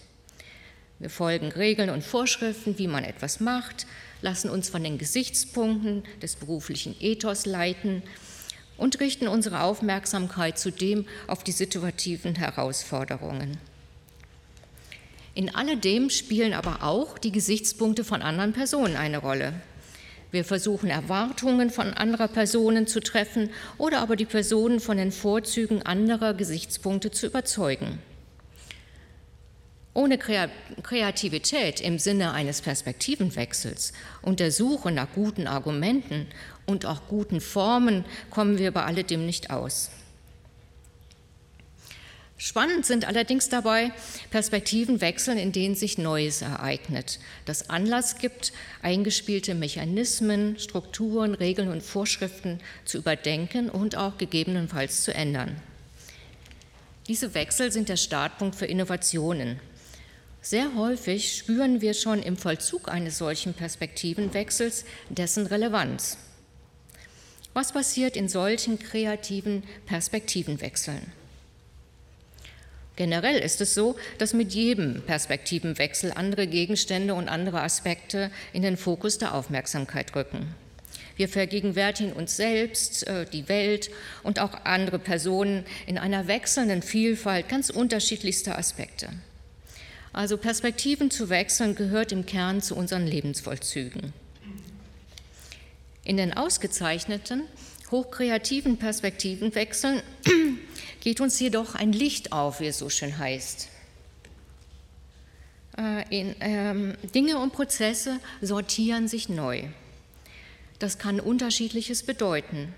Wir 0.98 1.10
folgen 1.10 1.50
Regeln 1.50 1.90
und 1.90 2.04
Vorschriften, 2.04 2.78
wie 2.78 2.86
man 2.86 3.04
etwas 3.04 3.40
macht, 3.40 3.86
lassen 4.20 4.50
uns 4.50 4.68
von 4.68 4.84
den 4.84 4.98
Gesichtspunkten 4.98 6.04
des 6.22 6.36
beruflichen 6.36 6.94
Ethos 7.00 7.46
leiten 7.46 8.02
und 8.76 9.00
richten 9.00 9.28
unsere 9.28 9.62
Aufmerksamkeit 9.62 10.58
zudem 10.58 11.06
auf 11.26 11.42
die 11.42 11.52
situativen 11.52 12.34
Herausforderungen. 12.34 13.58
In 15.34 15.54
alledem 15.54 16.10
spielen 16.10 16.52
aber 16.52 16.82
auch 16.82 17.16
die 17.16 17.32
Gesichtspunkte 17.32 18.04
von 18.04 18.20
anderen 18.20 18.52
Personen 18.52 18.96
eine 18.96 19.18
Rolle. 19.18 19.54
Wir 20.30 20.44
versuchen 20.44 20.90
Erwartungen 20.90 21.70
von 21.70 21.92
anderer 21.92 22.28
Personen 22.28 22.86
zu 22.86 23.00
treffen 23.00 23.50
oder 23.78 24.00
aber 24.00 24.16
die 24.16 24.26
Personen 24.26 24.80
von 24.80 24.96
den 24.96 25.12
Vorzügen 25.12 25.82
anderer 25.82 26.34
Gesichtspunkte 26.34 27.10
zu 27.10 27.26
überzeugen. 27.26 27.98
Ohne 29.92 30.18
Kreativität 30.18 31.80
im 31.80 31.98
Sinne 31.98 32.32
eines 32.32 32.60
Perspektivenwechsels 32.60 33.92
und 34.22 34.38
der 34.38 34.52
Suche 34.52 34.92
nach 34.92 35.08
guten 35.14 35.48
Argumenten 35.48 36.28
und 36.64 36.86
auch 36.86 37.08
guten 37.08 37.40
Formen 37.40 38.04
kommen 38.30 38.56
wir 38.58 38.70
bei 38.70 38.84
alledem 38.84 39.26
nicht 39.26 39.50
aus. 39.50 39.90
Spannend 42.42 42.86
sind 42.86 43.06
allerdings 43.06 43.50
dabei 43.50 43.92
Perspektivenwechseln, 44.30 45.36
in 45.36 45.52
denen 45.52 45.74
sich 45.74 45.98
Neues 45.98 46.40
ereignet, 46.40 47.20
das 47.44 47.68
Anlass 47.68 48.16
gibt, 48.16 48.54
eingespielte 48.80 49.54
Mechanismen, 49.54 50.58
Strukturen, 50.58 51.34
Regeln 51.34 51.68
und 51.68 51.82
Vorschriften 51.82 52.58
zu 52.86 52.96
überdenken 52.96 53.68
und 53.68 53.94
auch 53.94 54.16
gegebenenfalls 54.16 55.04
zu 55.04 55.12
ändern. 55.12 55.60
Diese 57.08 57.34
Wechsel 57.34 57.72
sind 57.72 57.90
der 57.90 57.98
Startpunkt 57.98 58.56
für 58.56 58.64
Innovationen. 58.64 59.60
Sehr 60.40 60.74
häufig 60.76 61.36
spüren 61.36 61.82
wir 61.82 61.92
schon 61.92 62.22
im 62.22 62.38
Vollzug 62.38 62.88
eines 62.88 63.18
solchen 63.18 63.52
Perspektivenwechsels 63.52 64.86
dessen 65.10 65.44
Relevanz. 65.44 66.16
Was 67.52 67.72
passiert 67.72 68.16
in 68.16 68.30
solchen 68.30 68.78
kreativen 68.78 69.62
Perspektivenwechseln? 69.84 71.19
Generell 72.96 73.38
ist 73.38 73.60
es 73.60 73.74
so, 73.74 73.96
dass 74.18 74.34
mit 74.34 74.52
jedem 74.52 75.02
Perspektivenwechsel 75.02 76.12
andere 76.14 76.46
Gegenstände 76.46 77.14
und 77.14 77.28
andere 77.28 77.62
Aspekte 77.62 78.30
in 78.52 78.62
den 78.62 78.76
Fokus 78.76 79.18
der 79.18 79.34
Aufmerksamkeit 79.34 80.14
rücken. 80.14 80.54
Wir 81.16 81.28
vergegenwärtigen 81.28 82.12
uns 82.12 82.36
selbst, 82.36 83.06
äh, 83.06 83.26
die 83.26 83.48
Welt 83.48 83.90
und 84.22 84.38
auch 84.38 84.64
andere 84.64 84.98
Personen 84.98 85.64
in 85.86 85.98
einer 85.98 86.28
wechselnden 86.28 86.82
Vielfalt 86.82 87.48
ganz 87.48 87.70
unterschiedlichster 87.70 88.58
Aspekte. 88.58 89.10
Also 90.12 90.36
Perspektiven 90.36 91.10
zu 91.10 91.28
wechseln 91.28 91.74
gehört 91.74 92.12
im 92.12 92.26
Kern 92.26 92.62
zu 92.62 92.74
unseren 92.74 93.06
Lebensvollzügen. 93.06 94.12
In 96.04 96.16
den 96.16 96.36
ausgezeichneten, 96.36 97.42
hochkreativen 97.90 98.78
Perspektivenwechseln 98.78 100.02
geht 101.00 101.20
uns 101.20 101.38
jedoch 101.40 101.74
ein 101.74 101.92
Licht 101.92 102.32
auf, 102.32 102.60
wie 102.60 102.66
es 102.66 102.78
so 102.78 102.88
schön 102.88 103.18
heißt. 103.18 103.68
Äh, 105.78 106.20
in, 106.20 106.34
ähm, 106.40 106.94
Dinge 107.14 107.38
und 107.38 107.52
Prozesse 107.52 108.20
sortieren 108.40 109.08
sich 109.08 109.28
neu. 109.28 109.64
Das 110.78 110.98
kann 110.98 111.20
unterschiedliches 111.20 112.02
bedeuten. 112.02 112.74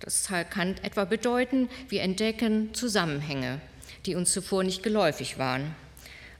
Das 0.00 0.28
kann 0.50 0.76
etwa 0.82 1.04
bedeuten, 1.04 1.68
wir 1.88 2.02
entdecken 2.02 2.72
Zusammenhänge, 2.72 3.60
die 4.06 4.14
uns 4.14 4.32
zuvor 4.32 4.62
nicht 4.62 4.82
geläufig 4.82 5.38
waren 5.38 5.74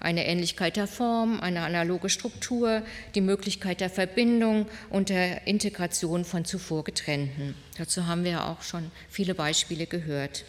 eine 0.00 0.26
Ähnlichkeit 0.26 0.76
der 0.76 0.86
Form, 0.86 1.40
eine 1.40 1.62
analoge 1.62 2.08
Struktur, 2.08 2.82
die 3.14 3.20
Möglichkeit 3.20 3.80
der 3.80 3.90
Verbindung 3.90 4.66
und 4.90 5.08
der 5.08 5.46
Integration 5.46 6.24
von 6.24 6.44
zuvor 6.44 6.84
getrennten. 6.84 7.54
Dazu 7.76 8.06
haben 8.06 8.24
wir 8.24 8.30
ja 8.32 8.46
auch 8.46 8.62
schon 8.62 8.90
viele 9.08 9.34
Beispiele 9.34 9.86
gehört. 9.86 10.44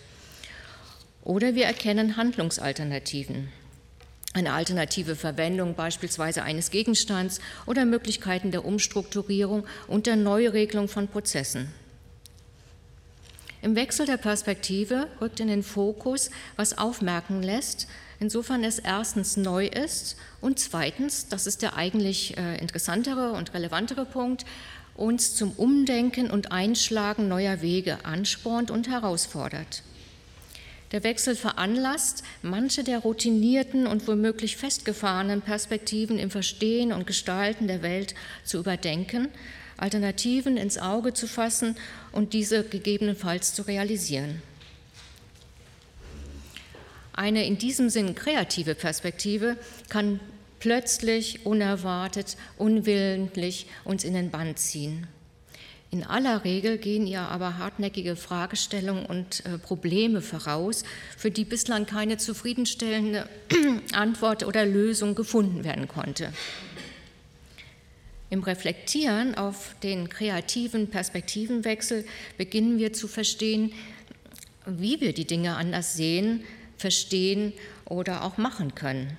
Oder 1.23 1.55
wir 1.55 1.65
erkennen 1.65 2.15
Handlungsalternativen. 2.17 3.49
Eine 4.33 4.53
alternative 4.53 5.15
Verwendung 5.15 5.73
beispielsweise 5.73 6.43
eines 6.43 6.69
Gegenstands 6.69 7.39
oder 7.65 7.85
Möglichkeiten 7.85 8.51
der 8.51 8.63
Umstrukturierung 8.63 9.65
und 9.87 10.05
der 10.05 10.15
Neuregelung 10.15 10.87
von 10.87 11.07
Prozessen. 11.07 11.73
Im 13.61 13.75
Wechsel 13.75 14.05
der 14.05 14.17
Perspektive 14.17 15.07
rückt 15.19 15.39
in 15.39 15.47
den 15.47 15.63
Fokus, 15.63 16.29
was 16.55 16.77
aufmerken 16.77 17.41
lässt, 17.41 17.87
insofern 18.19 18.63
es 18.63 18.79
erstens 18.79 19.37
neu 19.37 19.67
ist 19.67 20.15
und 20.41 20.59
zweitens, 20.59 21.27
das 21.27 21.47
ist 21.47 21.61
der 21.61 21.75
eigentlich 21.75 22.37
äh, 22.37 22.57
interessantere 22.57 23.31
und 23.33 23.53
relevantere 23.53 24.05
Punkt, 24.05 24.45
uns 24.95 25.35
zum 25.35 25.51
Umdenken 25.53 26.29
und 26.29 26.51
Einschlagen 26.51 27.27
neuer 27.27 27.61
Wege 27.61 27.99
anspornt 28.03 28.69
und 28.69 28.89
herausfordert. 28.89 29.83
Der 30.91 31.03
Wechsel 31.03 31.35
veranlasst, 31.35 32.23
manche 32.41 32.83
der 32.83 32.99
routinierten 32.99 33.85
und 33.85 34.07
womöglich 34.07 34.57
festgefahrenen 34.57 35.41
Perspektiven 35.41 36.17
im 36.17 36.31
Verstehen 36.31 36.91
und 36.91 37.05
Gestalten 37.05 37.67
der 37.67 37.83
Welt 37.83 38.15
zu 38.43 38.57
überdenken, 38.57 39.29
Alternativen 39.77 40.57
ins 40.57 40.77
Auge 40.77 41.13
zu 41.13 41.27
fassen 41.27 41.75
und 42.11 42.33
diese 42.33 42.63
gegebenenfalls 42.63 43.53
zu 43.53 43.61
realisieren. 43.61 44.41
Eine 47.19 47.45
in 47.45 47.57
diesem 47.57 47.89
Sinn 47.89 48.15
kreative 48.15 48.75
Perspektive 48.75 49.57
kann 49.89 50.21
plötzlich, 50.61 51.45
unerwartet, 51.45 52.37
unwillentlich 52.57 53.65
uns 53.83 54.05
in 54.05 54.13
den 54.13 54.29
Bann 54.29 54.55
ziehen. 54.55 55.05
In 55.91 56.05
aller 56.05 56.45
Regel 56.45 56.77
gehen 56.77 57.05
ihr 57.05 57.19
aber 57.19 57.57
hartnäckige 57.57 58.15
Fragestellungen 58.15 59.05
und 59.05 59.45
äh, 59.45 59.57
Probleme 59.57 60.21
voraus, 60.21 60.85
für 61.17 61.29
die 61.29 61.43
bislang 61.43 61.85
keine 61.85 62.15
zufriedenstellende 62.15 63.27
Antwort 63.91 64.45
oder 64.45 64.65
Lösung 64.65 65.13
gefunden 65.13 65.65
werden 65.65 65.89
konnte. 65.89 66.31
Im 68.29 68.43
Reflektieren 68.43 69.35
auf 69.35 69.75
den 69.83 70.07
kreativen 70.07 70.87
Perspektivenwechsel 70.89 72.05
beginnen 72.37 72.77
wir 72.77 72.93
zu 72.93 73.09
verstehen, 73.09 73.73
wie 74.65 75.01
wir 75.01 75.11
die 75.11 75.27
Dinge 75.27 75.57
anders 75.57 75.95
sehen, 75.95 76.45
verstehen 76.79 77.53
oder 77.85 78.23
auch 78.23 78.37
machen 78.37 78.73
können. 78.75 79.17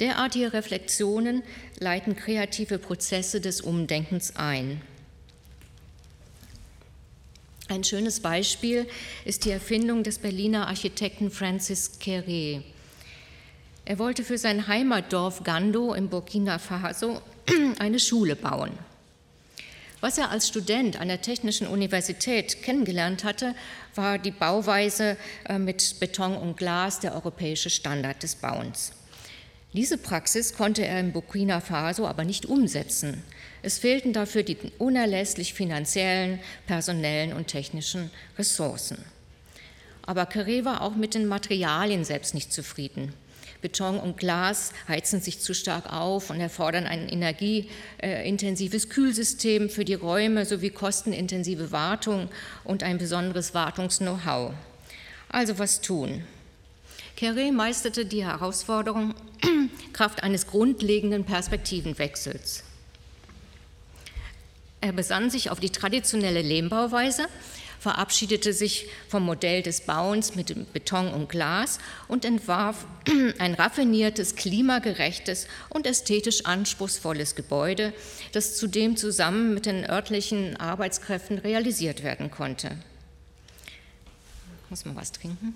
Derartige 0.00 0.52
Reflexionen 0.52 1.42
leiten 1.80 2.14
kreative 2.14 2.78
Prozesse 2.78 3.40
des 3.40 3.60
Umdenkens 3.60 4.36
ein. 4.36 4.80
Ein 7.68 7.84
schönes 7.84 8.20
Beispiel 8.20 8.86
ist 9.24 9.44
die 9.44 9.50
Erfindung 9.50 10.02
des 10.02 10.18
Berliner 10.18 10.68
Architekten 10.68 11.30
Francis 11.30 11.98
Queré. 12.00 12.62
Er 13.84 13.98
wollte 13.98 14.24
für 14.24 14.38
sein 14.38 14.68
Heimatdorf 14.68 15.44
Gando 15.44 15.92
im 15.94 16.08
Burkina 16.08 16.58
Faso 16.58 17.20
eine 17.78 17.98
Schule 17.98 18.36
bauen. 18.36 18.70
Was 20.00 20.16
er 20.16 20.30
als 20.30 20.46
Student 20.46 21.00
an 21.00 21.08
der 21.08 21.22
Technischen 21.22 21.66
Universität 21.66 22.62
kennengelernt 22.62 23.24
hatte, 23.24 23.54
war 23.96 24.18
die 24.18 24.30
Bauweise 24.30 25.16
äh, 25.48 25.58
mit 25.58 25.98
Beton 25.98 26.36
und 26.36 26.56
Glas, 26.56 27.00
der 27.00 27.14
europäische 27.14 27.68
Standard 27.68 28.22
des 28.22 28.36
Bauens. 28.36 28.92
Diese 29.72 29.98
Praxis 29.98 30.54
konnte 30.54 30.86
er 30.86 31.00
in 31.00 31.12
Burkina 31.12 31.60
Faso 31.60 32.06
aber 32.06 32.24
nicht 32.24 32.46
umsetzen. 32.46 33.22
Es 33.62 33.78
fehlten 33.78 34.12
dafür 34.12 34.44
die 34.44 34.56
unerlässlich 34.78 35.52
finanziellen, 35.52 36.38
personellen 36.66 37.32
und 37.32 37.48
technischen 37.48 38.10
Ressourcen. 38.38 39.04
Aber 40.02 40.22
Carré 40.22 40.64
war 40.64 40.80
auch 40.80 40.94
mit 40.94 41.14
den 41.14 41.26
Materialien 41.26 42.04
selbst 42.04 42.34
nicht 42.34 42.52
zufrieden. 42.52 43.12
Beton 43.60 43.98
und 43.98 44.16
Glas 44.16 44.72
heizen 44.86 45.20
sich 45.20 45.40
zu 45.40 45.54
stark 45.54 45.92
auf 45.92 46.30
und 46.30 46.40
erfordern 46.40 46.86
ein 46.86 47.08
energieintensives 47.08 48.88
Kühlsystem 48.88 49.68
für 49.68 49.84
die 49.84 49.94
Räume 49.94 50.44
sowie 50.44 50.70
kostenintensive 50.70 51.72
Wartung 51.72 52.28
und 52.64 52.82
ein 52.82 52.98
besonderes 52.98 53.54
Wartungs-Know-how. 53.54 54.52
Also 55.28 55.58
was 55.58 55.80
tun? 55.80 56.22
Carré 57.18 57.52
meisterte 57.52 58.06
die 58.06 58.24
Herausforderung 58.24 59.14
Kraft 59.92 60.22
eines 60.22 60.46
grundlegenden 60.46 61.24
Perspektivenwechsels. 61.24 62.62
Er 64.80 64.92
besann 64.92 65.28
sich 65.28 65.50
auf 65.50 65.58
die 65.58 65.70
traditionelle 65.70 66.42
Lehmbauweise, 66.42 67.26
verabschiedete 67.80 68.52
sich 68.52 68.88
vom 69.08 69.24
Modell 69.24 69.62
des 69.62 69.82
Bauens 69.82 70.34
mit 70.34 70.72
Beton 70.72 71.12
und 71.12 71.28
Glas 71.28 71.78
und 72.08 72.24
entwarf 72.24 72.86
ein 73.38 73.54
raffiniertes, 73.54 74.36
klimagerechtes 74.36 75.46
und 75.68 75.86
ästhetisch 75.86 76.44
anspruchsvolles 76.44 77.34
Gebäude, 77.34 77.92
das 78.32 78.56
zudem 78.56 78.96
zusammen 78.96 79.54
mit 79.54 79.66
den 79.66 79.88
örtlichen 79.88 80.56
Arbeitskräften 80.56 81.38
realisiert 81.38 82.02
werden 82.02 82.30
konnte. 82.30 82.76
Muss 84.70 84.84
man 84.84 84.96
was 84.96 85.12
trinken? 85.12 85.54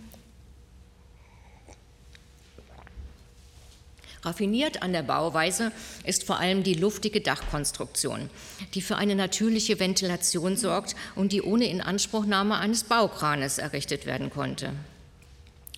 Raffiniert 4.25 4.83
an 4.83 4.93
der 4.93 5.03
Bauweise 5.03 5.73
ist 6.05 6.25
vor 6.25 6.39
allem 6.39 6.63
die 6.63 6.75
luftige 6.75 7.21
Dachkonstruktion, 7.21 8.31
die 8.75 8.83
für 8.83 8.97
eine 8.97 9.17
natürliche 9.17 9.81
Ventilation 9.81 10.57
sorgt 10.57 10.95
und 11.17 11.33
die 11.33 11.43
ohne 11.43 11.67
Inanspruchnahme 11.67 12.57
eines 12.57 12.85
Baukranes 12.85 13.59
errichtet 13.59 14.07
werden 14.07 14.31
konnte. 14.31 14.73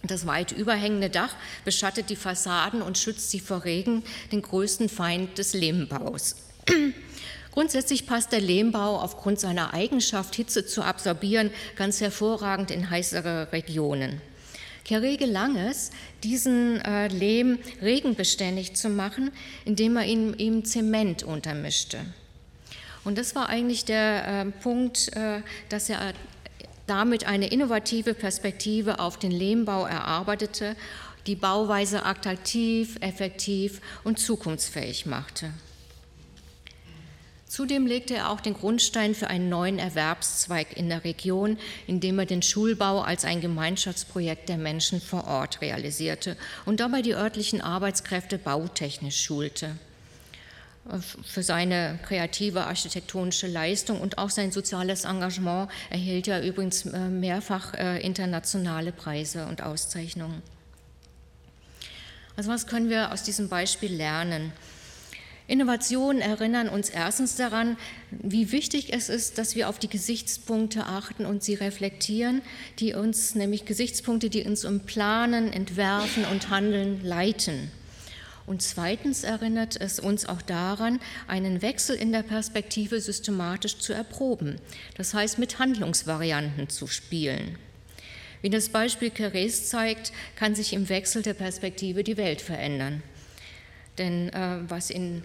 Das 0.02 0.26
weit 0.26 0.52
überhängende 0.52 1.08
Dach 1.08 1.34
beschattet 1.64 2.10
die 2.10 2.16
Fassaden 2.16 2.82
und 2.82 2.98
schützt 2.98 3.30
sie 3.30 3.40
vor 3.40 3.64
Regen, 3.64 4.02
den 4.30 4.42
größten 4.42 4.90
Feind 4.90 5.38
des 5.38 5.54
Lehmbaus. 5.54 6.36
Grundsätzlich 7.52 8.06
passt 8.06 8.32
der 8.32 8.42
Lehmbau 8.42 8.98
aufgrund 8.98 9.40
seiner 9.40 9.72
Eigenschaft, 9.72 10.34
Hitze 10.34 10.66
zu 10.66 10.82
absorbieren, 10.82 11.50
ganz 11.76 12.02
hervorragend 12.02 12.70
in 12.70 12.90
heißere 12.90 13.52
Regionen. 13.52 14.20
Carré 14.86 15.16
gelang 15.16 15.56
es, 15.56 15.90
diesen 16.22 16.80
äh, 16.80 17.08
Lehm 17.08 17.58
regenbeständig 17.80 18.74
zu 18.74 18.90
machen, 18.90 19.30
indem 19.64 19.96
er 19.96 20.04
ihm, 20.04 20.34
ihm 20.36 20.64
Zement 20.64 21.22
untermischte. 21.22 21.98
Und 23.04 23.18
das 23.18 23.34
war 23.34 23.48
eigentlich 23.48 23.84
der 23.84 24.26
äh, 24.26 24.44
Punkt, 24.62 25.14
äh, 25.16 25.40
dass 25.68 25.88
er 25.88 26.12
damit 26.86 27.26
eine 27.26 27.48
innovative 27.48 28.14
Perspektive 28.14 28.98
auf 28.98 29.18
den 29.18 29.30
Lehmbau 29.30 29.86
erarbeitete, 29.86 30.76
die 31.26 31.36
Bauweise 31.36 32.04
attraktiv, 32.04 32.96
effektiv 33.00 33.80
und 34.04 34.18
zukunftsfähig 34.18 35.06
machte. 35.06 35.50
Zudem 37.54 37.86
legte 37.86 38.16
er 38.16 38.30
auch 38.30 38.40
den 38.40 38.54
Grundstein 38.54 39.14
für 39.14 39.28
einen 39.28 39.48
neuen 39.48 39.78
Erwerbszweig 39.78 40.76
in 40.76 40.88
der 40.88 41.04
Region, 41.04 41.56
indem 41.86 42.18
er 42.18 42.26
den 42.26 42.42
Schulbau 42.42 43.02
als 43.02 43.24
ein 43.24 43.40
Gemeinschaftsprojekt 43.40 44.48
der 44.48 44.56
Menschen 44.56 45.00
vor 45.00 45.28
Ort 45.28 45.60
realisierte 45.60 46.36
und 46.64 46.80
dabei 46.80 47.00
die 47.00 47.14
örtlichen 47.14 47.60
Arbeitskräfte 47.60 48.38
bautechnisch 48.38 49.22
schulte. 49.22 49.76
Für 51.24 51.44
seine 51.44 52.00
kreative 52.04 52.64
architektonische 52.64 53.46
Leistung 53.46 54.00
und 54.00 54.18
auch 54.18 54.30
sein 54.30 54.50
soziales 54.50 55.04
Engagement 55.04 55.70
erhielt 55.90 56.26
er 56.26 56.42
übrigens 56.42 56.86
äh, 56.86 56.98
mehrfach 57.08 57.72
äh, 57.74 58.00
internationale 58.04 58.90
Preise 58.90 59.46
und 59.46 59.62
Auszeichnungen. 59.62 60.42
Also 62.36 62.50
was 62.50 62.66
können 62.66 62.90
wir 62.90 63.12
aus 63.12 63.22
diesem 63.22 63.48
Beispiel 63.48 63.94
lernen? 63.94 64.52
Innovationen 65.46 66.22
erinnern 66.22 66.70
uns 66.70 66.88
erstens 66.88 67.36
daran, 67.36 67.76
wie 68.10 68.50
wichtig 68.50 68.94
es 68.94 69.10
ist, 69.10 69.36
dass 69.36 69.54
wir 69.54 69.68
auf 69.68 69.78
die 69.78 69.90
Gesichtspunkte 69.90 70.86
achten 70.86 71.26
und 71.26 71.42
sie 71.42 71.54
reflektieren, 71.54 72.40
die 72.78 72.94
uns, 72.94 73.34
nämlich 73.34 73.66
Gesichtspunkte, 73.66 74.30
die 74.30 74.44
uns 74.44 74.64
im 74.64 74.80
Planen, 74.80 75.52
Entwerfen 75.52 76.24
und 76.24 76.48
Handeln 76.48 77.04
leiten. 77.04 77.70
Und 78.46 78.62
zweitens 78.62 79.22
erinnert 79.22 79.78
es 79.78 80.00
uns 80.00 80.26
auch 80.26 80.42
daran, 80.42 80.98
einen 81.28 81.60
Wechsel 81.60 81.96
in 81.96 82.12
der 82.12 82.22
Perspektive 82.22 83.00
systematisch 83.00 83.78
zu 83.78 83.92
erproben, 83.92 84.56
das 84.96 85.12
heißt 85.12 85.38
mit 85.38 85.58
Handlungsvarianten 85.58 86.70
zu 86.70 86.86
spielen. 86.86 87.58
Wie 88.40 88.50
das 88.50 88.68
Beispiel 88.68 89.08
Carrés 89.08 89.64
zeigt, 89.64 90.12
kann 90.36 90.54
sich 90.54 90.74
im 90.74 90.90
Wechsel 90.90 91.22
der 91.22 91.32
Perspektive 91.32 92.04
die 92.04 92.18
Welt 92.18 92.42
verändern. 92.42 93.02
Denn 93.98 94.28
äh, 94.30 94.58
was 94.68 94.90
in 94.90 95.22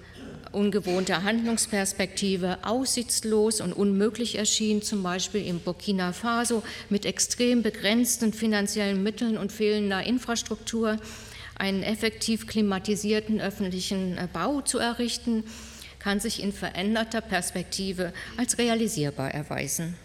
ungewohnter 0.51 1.23
Handlungsperspektive 1.23 2.59
aussichtslos 2.63 3.61
und 3.61 3.73
unmöglich 3.73 4.37
erschien, 4.37 4.81
zum 4.81 5.03
Beispiel 5.03 5.45
in 5.45 5.59
Burkina 5.59 6.13
Faso 6.13 6.63
mit 6.89 7.05
extrem 7.05 7.61
begrenzten 7.61 8.33
finanziellen 8.33 9.03
Mitteln 9.03 9.37
und 9.37 9.51
fehlender 9.51 10.03
Infrastruktur, 10.03 10.97
einen 11.55 11.83
effektiv 11.83 12.47
klimatisierten 12.47 13.41
öffentlichen 13.41 14.17
äh, 14.17 14.27
Bau 14.31 14.61
zu 14.61 14.79
errichten, 14.79 15.43
kann 15.99 16.19
sich 16.19 16.41
in 16.41 16.53
veränderter 16.53 17.21
Perspektive 17.21 18.13
als 18.37 18.57
realisierbar 18.57 19.31
erweisen. 19.31 19.95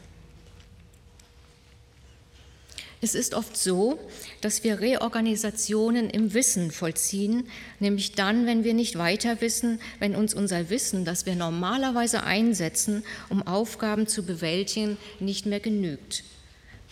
Es 3.04 3.14
ist 3.14 3.34
oft 3.34 3.54
so, 3.54 3.98
dass 4.40 4.64
wir 4.64 4.80
Reorganisationen 4.80 6.08
im 6.08 6.32
Wissen 6.32 6.70
vollziehen, 6.70 7.50
nämlich 7.78 8.12
dann, 8.12 8.46
wenn 8.46 8.64
wir 8.64 8.72
nicht 8.72 8.96
weiter 8.96 9.42
wissen, 9.42 9.78
wenn 9.98 10.16
uns 10.16 10.32
unser 10.32 10.70
Wissen, 10.70 11.04
das 11.04 11.26
wir 11.26 11.34
normalerweise 11.34 12.22
einsetzen, 12.22 13.04
um 13.28 13.46
Aufgaben 13.46 14.06
zu 14.06 14.22
bewältigen, 14.22 14.96
nicht 15.20 15.44
mehr 15.44 15.60
genügt. 15.60 16.24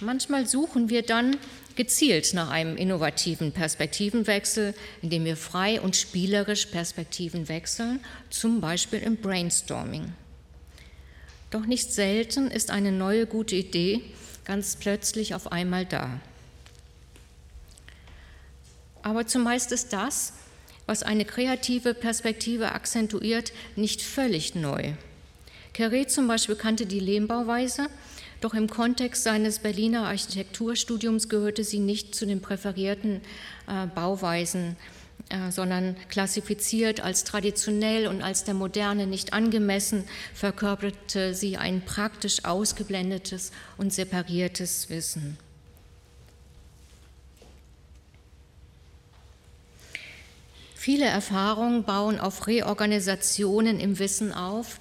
Manchmal 0.00 0.46
suchen 0.46 0.90
wir 0.90 1.00
dann 1.00 1.38
gezielt 1.76 2.34
nach 2.34 2.50
einem 2.50 2.76
innovativen 2.76 3.52
Perspektivenwechsel, 3.52 4.74
indem 5.00 5.24
wir 5.24 5.38
frei 5.38 5.80
und 5.80 5.96
spielerisch 5.96 6.66
Perspektiven 6.66 7.48
wechseln, 7.48 8.00
zum 8.28 8.60
Beispiel 8.60 8.98
im 8.98 9.16
Brainstorming. 9.16 10.12
Doch 11.50 11.64
nicht 11.64 11.90
selten 11.90 12.50
ist 12.50 12.70
eine 12.70 12.92
neue 12.92 13.24
gute 13.24 13.56
Idee 13.56 14.02
ganz 14.44 14.76
plötzlich 14.76 15.34
auf 15.34 15.52
einmal 15.52 15.86
da. 15.86 16.20
Aber 19.02 19.26
zumeist 19.26 19.72
ist 19.72 19.92
das, 19.92 20.32
was 20.86 21.02
eine 21.02 21.24
kreative 21.24 21.94
Perspektive 21.94 22.72
akzentuiert, 22.72 23.52
nicht 23.76 24.02
völlig 24.02 24.54
neu. 24.54 24.92
Carré 25.74 26.06
zum 26.06 26.28
Beispiel 26.28 26.56
kannte 26.56 26.86
die 26.86 27.00
Lehmbauweise, 27.00 27.88
doch 28.40 28.54
im 28.54 28.68
Kontext 28.68 29.22
seines 29.22 29.60
Berliner 29.60 30.06
Architekturstudiums 30.06 31.28
gehörte 31.28 31.64
sie 31.64 31.78
nicht 31.78 32.14
zu 32.14 32.26
den 32.26 32.40
präferierten 32.40 33.20
äh, 33.68 33.86
Bauweisen 33.94 34.76
sondern 35.50 35.96
klassifiziert 36.08 37.00
als 37.00 37.24
traditionell 37.24 38.06
und 38.06 38.22
als 38.22 38.44
der 38.44 38.54
Moderne 38.54 39.06
nicht 39.06 39.32
angemessen, 39.32 40.04
verkörperte 40.34 41.34
sie 41.34 41.56
ein 41.56 41.82
praktisch 41.84 42.44
ausgeblendetes 42.44 43.52
und 43.76 43.92
separiertes 43.92 44.90
Wissen. 44.90 45.38
Viele 50.74 51.04
Erfahrungen 51.04 51.84
bauen 51.84 52.18
auf 52.18 52.48
Reorganisationen 52.48 53.78
im 53.78 54.00
Wissen 54.00 54.32
auf, 54.32 54.80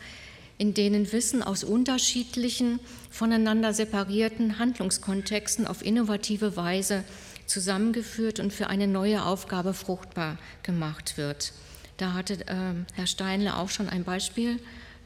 in 0.57 0.73
denen 0.73 1.11
Wissen 1.11 1.43
aus 1.43 1.63
unterschiedlichen, 1.63 2.79
voneinander 3.11 3.71
separierten 3.71 4.57
Handlungskontexten 4.57 5.67
auf 5.67 5.85
innovative 5.85 6.55
Weise 6.55 7.03
zusammengeführt 7.45 8.39
und 8.39 8.51
für 8.53 8.67
eine 8.67 8.87
neue 8.87 9.23
Aufgabe 9.23 9.73
fruchtbar 9.73 10.37
gemacht 10.63 11.17
wird. 11.17 11.53
Da 11.97 12.13
hatte 12.13 12.33
äh, 12.47 12.73
Herr 12.95 13.07
Steinle 13.07 13.57
auch 13.57 13.69
schon 13.69 13.89
ein 13.89 14.03
Beispiel 14.03 14.59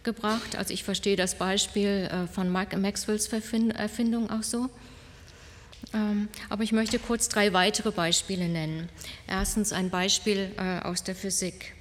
gebracht. 0.04 0.56
Also 0.56 0.74
ich 0.74 0.84
verstehe 0.84 1.18
das 1.18 1.36
Beispiel 1.36 2.10
äh, 2.10 2.28
von 2.28 2.52
Mike 2.52 2.78
Maxwells 2.78 3.28
Erfindung 3.32 4.30
auch 4.30 4.44
so. 4.44 4.70
Ähm, 5.94 6.30
aber 6.50 6.64
ich 6.64 6.72
möchte 6.72 7.00
kurz 7.00 7.28
drei 7.28 7.54
weitere 7.54 7.92
Beispiele 7.92 8.48
nennen. 8.48 8.90
Erstens 9.28 9.74
ein 9.74 9.90
Beispiel 9.90 10.52
äh, 10.58 10.80
aus 10.86 11.04
der 11.04 11.16
Physik. 11.16 11.74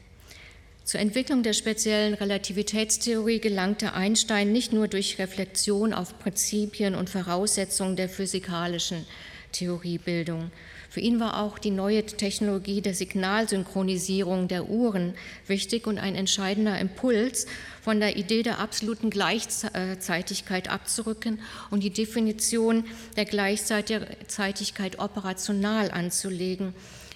Zur 0.84 1.00
Entwicklung 1.00 1.42
der 1.42 1.54
speziellen 1.54 2.12
Relativitätstheorie 2.12 3.40
gelangte 3.40 3.94
Einstein 3.94 4.52
nicht 4.52 4.72
nur 4.72 4.86
durch 4.86 5.18
Reflexion 5.18 5.94
auf 5.94 6.18
Prinzipien 6.18 6.94
und 6.94 7.08
Voraussetzungen 7.08 7.96
der 7.96 8.10
physikalischen 8.10 9.06
Theoriebildung. 9.54 10.50
Für 10.90 11.00
ihn 11.00 11.18
war 11.18 11.40
auch 11.42 11.58
die 11.58 11.70
neue 11.70 12.04
Technologie 12.04 12.82
der 12.82 12.92
Signalsynchronisierung 12.92 14.48
der 14.48 14.68
Uhren 14.68 15.14
wichtig 15.46 15.86
und 15.86 15.98
ein 15.98 16.14
entscheidender 16.14 16.78
Impuls, 16.78 17.46
von 17.82 18.00
der 18.00 18.16
Idee 18.16 18.42
der 18.42 18.58
absoluten 18.58 19.08
Gleichzeitigkeit 19.08 20.68
abzurücken 20.68 21.40
und 21.70 21.82
die 21.82 21.90
Definition 21.90 22.84
der 23.16 23.24
Gleichzeitigkeit 23.24 24.98
operational 24.98 25.90
anzulegen 25.90 26.74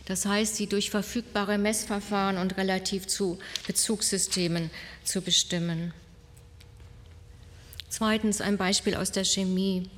das 0.08 0.24
heißt, 0.24 0.56
sie 0.56 0.66
durch 0.66 0.88
verfügbare 0.88 1.58
Messverfahren 1.58 2.38
und 2.38 2.56
relativ 2.56 3.06
zu 3.06 3.38
Bezugssystemen 3.66 4.70
zu 5.04 5.20
bestimmen. 5.20 5.92
Zweitens 7.90 8.40
ein 8.40 8.56
Beispiel 8.56 8.94
aus 8.94 9.12
der 9.12 9.24
Chemie. 9.24 9.90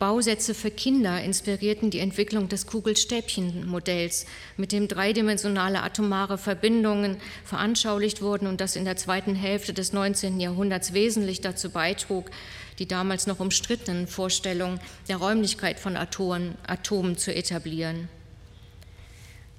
Bausätze 0.00 0.54
für 0.54 0.70
Kinder 0.70 1.22
inspirierten 1.22 1.90
die 1.90 1.98
Entwicklung 1.98 2.48
des 2.48 2.66
Kugelstäbchenmodells, 2.66 4.24
mit 4.56 4.72
dem 4.72 4.88
dreidimensionale 4.88 5.82
atomare 5.82 6.38
Verbindungen 6.38 7.18
veranschaulicht 7.44 8.22
wurden 8.22 8.46
und 8.46 8.62
das 8.62 8.76
in 8.76 8.86
der 8.86 8.96
zweiten 8.96 9.34
Hälfte 9.34 9.74
des 9.74 9.92
19. 9.92 10.40
Jahrhunderts 10.40 10.94
wesentlich 10.94 11.42
dazu 11.42 11.68
beitrug, 11.68 12.30
die 12.78 12.88
damals 12.88 13.26
noch 13.26 13.40
umstrittenen 13.40 14.06
Vorstellungen 14.06 14.80
der 15.06 15.18
Räumlichkeit 15.18 15.78
von 15.78 15.98
Atomen, 15.98 16.54
Atomen 16.66 17.18
zu 17.18 17.34
etablieren. 17.34 18.08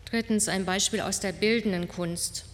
Drittens 0.05 0.49
ein 0.49 0.65
Beispiel 0.65 1.01
aus 1.01 1.19
der 1.19 1.33
bildenden 1.33 1.87
Kunst. 1.87 2.45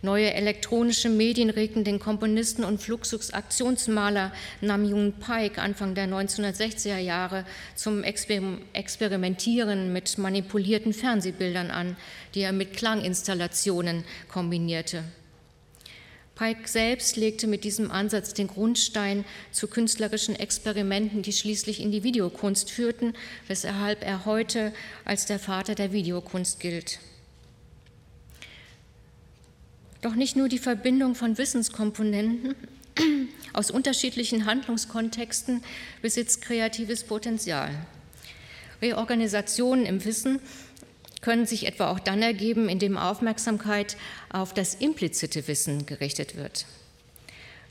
Neue 0.00 0.32
elektronische 0.32 1.08
Medien 1.08 1.50
regten 1.50 1.82
den 1.82 1.98
Komponisten 1.98 2.62
und 2.62 2.80
Fluxus-Aktionsmaler 2.80 4.32
Namjoon 4.60 5.14
Paik 5.18 5.58
Anfang 5.58 5.96
der 5.96 6.06
1960er 6.06 6.98
Jahre 6.98 7.44
zum 7.74 8.04
Experimentieren 8.04 9.92
mit 9.92 10.16
manipulierten 10.16 10.92
Fernsehbildern 10.92 11.72
an, 11.72 11.96
die 12.36 12.42
er 12.42 12.52
mit 12.52 12.74
Klanginstallationen 12.74 14.04
kombinierte. 14.28 15.02
Pike 16.36 16.68
selbst 16.68 17.16
legte 17.16 17.48
mit 17.48 17.64
diesem 17.64 17.90
Ansatz 17.90 18.32
den 18.32 18.46
Grundstein 18.46 19.24
zu 19.50 19.66
künstlerischen 19.66 20.36
Experimenten, 20.36 21.22
die 21.22 21.32
schließlich 21.32 21.80
in 21.80 21.90
die 21.90 22.04
Videokunst 22.04 22.70
führten, 22.70 23.14
weshalb 23.48 24.04
er 24.04 24.24
heute 24.24 24.72
als 25.04 25.26
der 25.26 25.40
Vater 25.40 25.74
der 25.74 25.90
Videokunst 25.90 26.60
gilt. 26.60 27.00
Doch 30.00 30.14
nicht 30.14 30.36
nur 30.36 30.48
die 30.48 30.58
Verbindung 30.58 31.14
von 31.14 31.38
Wissenskomponenten 31.38 32.54
aus 33.52 33.70
unterschiedlichen 33.70 34.46
Handlungskontexten 34.46 35.62
besitzt 36.02 36.42
kreatives 36.42 37.02
Potenzial. 37.04 37.70
Reorganisationen 38.80 39.86
im 39.86 40.04
Wissen 40.04 40.38
können 41.20 41.46
sich 41.46 41.66
etwa 41.66 41.90
auch 41.90 41.98
dann 41.98 42.22
ergeben, 42.22 42.68
indem 42.68 42.96
Aufmerksamkeit 42.96 43.96
auf 44.30 44.54
das 44.54 44.76
implizite 44.76 45.48
Wissen 45.48 45.84
gerichtet 45.84 46.36
wird. 46.36 46.66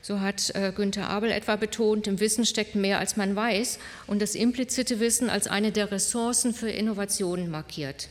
So 0.02 0.20
hat 0.20 0.54
äh, 0.54 0.72
Günther 0.74 1.08
Abel 1.08 1.30
etwa 1.30 1.56
betont, 1.56 2.06
im 2.06 2.20
Wissen 2.20 2.46
steckt 2.46 2.74
mehr, 2.74 2.98
als 2.98 3.16
man 3.16 3.34
weiß 3.34 3.78
und 4.06 4.22
das 4.22 4.34
implizite 4.34 5.00
Wissen 5.00 5.28
als 5.30 5.48
eine 5.48 5.72
der 5.72 5.90
Ressourcen 5.90 6.54
für 6.54 6.70
Innovationen 6.70 7.50
markiert. 7.50 8.08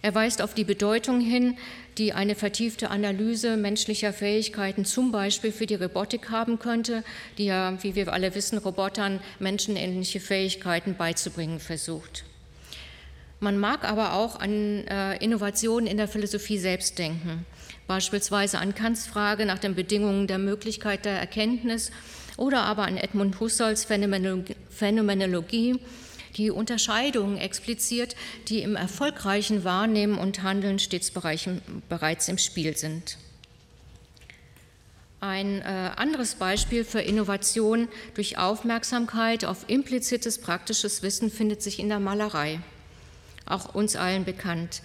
Er 0.00 0.14
weist 0.14 0.40
auf 0.40 0.54
die 0.54 0.64
Bedeutung 0.64 1.20
hin, 1.20 1.58
die 1.98 2.12
eine 2.12 2.34
vertiefte 2.34 2.90
Analyse 2.90 3.56
menschlicher 3.56 4.12
Fähigkeiten 4.12 4.84
zum 4.84 5.10
Beispiel 5.12 5.52
für 5.52 5.66
die 5.66 5.74
Robotik 5.74 6.30
haben 6.30 6.58
könnte, 6.58 7.02
die 7.36 7.46
ja, 7.46 7.76
wie 7.82 7.94
wir 7.94 8.12
alle 8.12 8.34
wissen, 8.34 8.58
Robotern 8.58 9.20
menschenähnliche 9.40 10.20
Fähigkeiten 10.20 10.96
beizubringen 10.96 11.60
versucht. 11.60 12.24
Man 13.40 13.58
mag 13.58 13.84
aber 13.84 14.14
auch 14.14 14.40
an 14.40 14.86
äh, 14.88 15.16
Innovationen 15.22 15.86
in 15.86 15.96
der 15.96 16.08
Philosophie 16.08 16.58
selbst 16.58 16.98
denken, 16.98 17.46
beispielsweise 17.86 18.58
an 18.58 18.74
Kants 18.74 19.06
Frage 19.06 19.46
nach 19.46 19.58
den 19.58 19.74
Bedingungen 19.74 20.26
der 20.26 20.38
Möglichkeit 20.38 21.04
der 21.04 21.18
Erkenntnis 21.18 21.92
oder 22.36 22.62
aber 22.62 22.84
an 22.84 22.96
Edmund 22.96 23.38
Husserls 23.38 23.84
Phänomenologie, 23.84 25.78
die 26.38 26.50
Unterscheidungen 26.50 27.36
expliziert, 27.36 28.16
die 28.48 28.62
im 28.62 28.76
erfolgreichen 28.76 29.64
Wahrnehmen 29.64 30.16
und 30.16 30.42
Handeln 30.42 30.78
stets 30.78 31.10
bereits 31.10 32.28
im 32.28 32.38
Spiel 32.38 32.76
sind. 32.76 33.18
Ein 35.20 35.62
äh, 35.62 35.90
anderes 35.96 36.36
Beispiel 36.36 36.84
für 36.84 37.00
Innovation 37.00 37.88
durch 38.14 38.38
Aufmerksamkeit 38.38 39.44
auf 39.44 39.68
implizites 39.68 40.38
praktisches 40.40 41.02
Wissen 41.02 41.30
findet 41.30 41.60
sich 41.60 41.80
in 41.80 41.88
der 41.88 41.98
Malerei 41.98 42.60
auch 43.50 43.74
uns 43.74 43.96
allen 43.96 44.24
bekannt, 44.24 44.82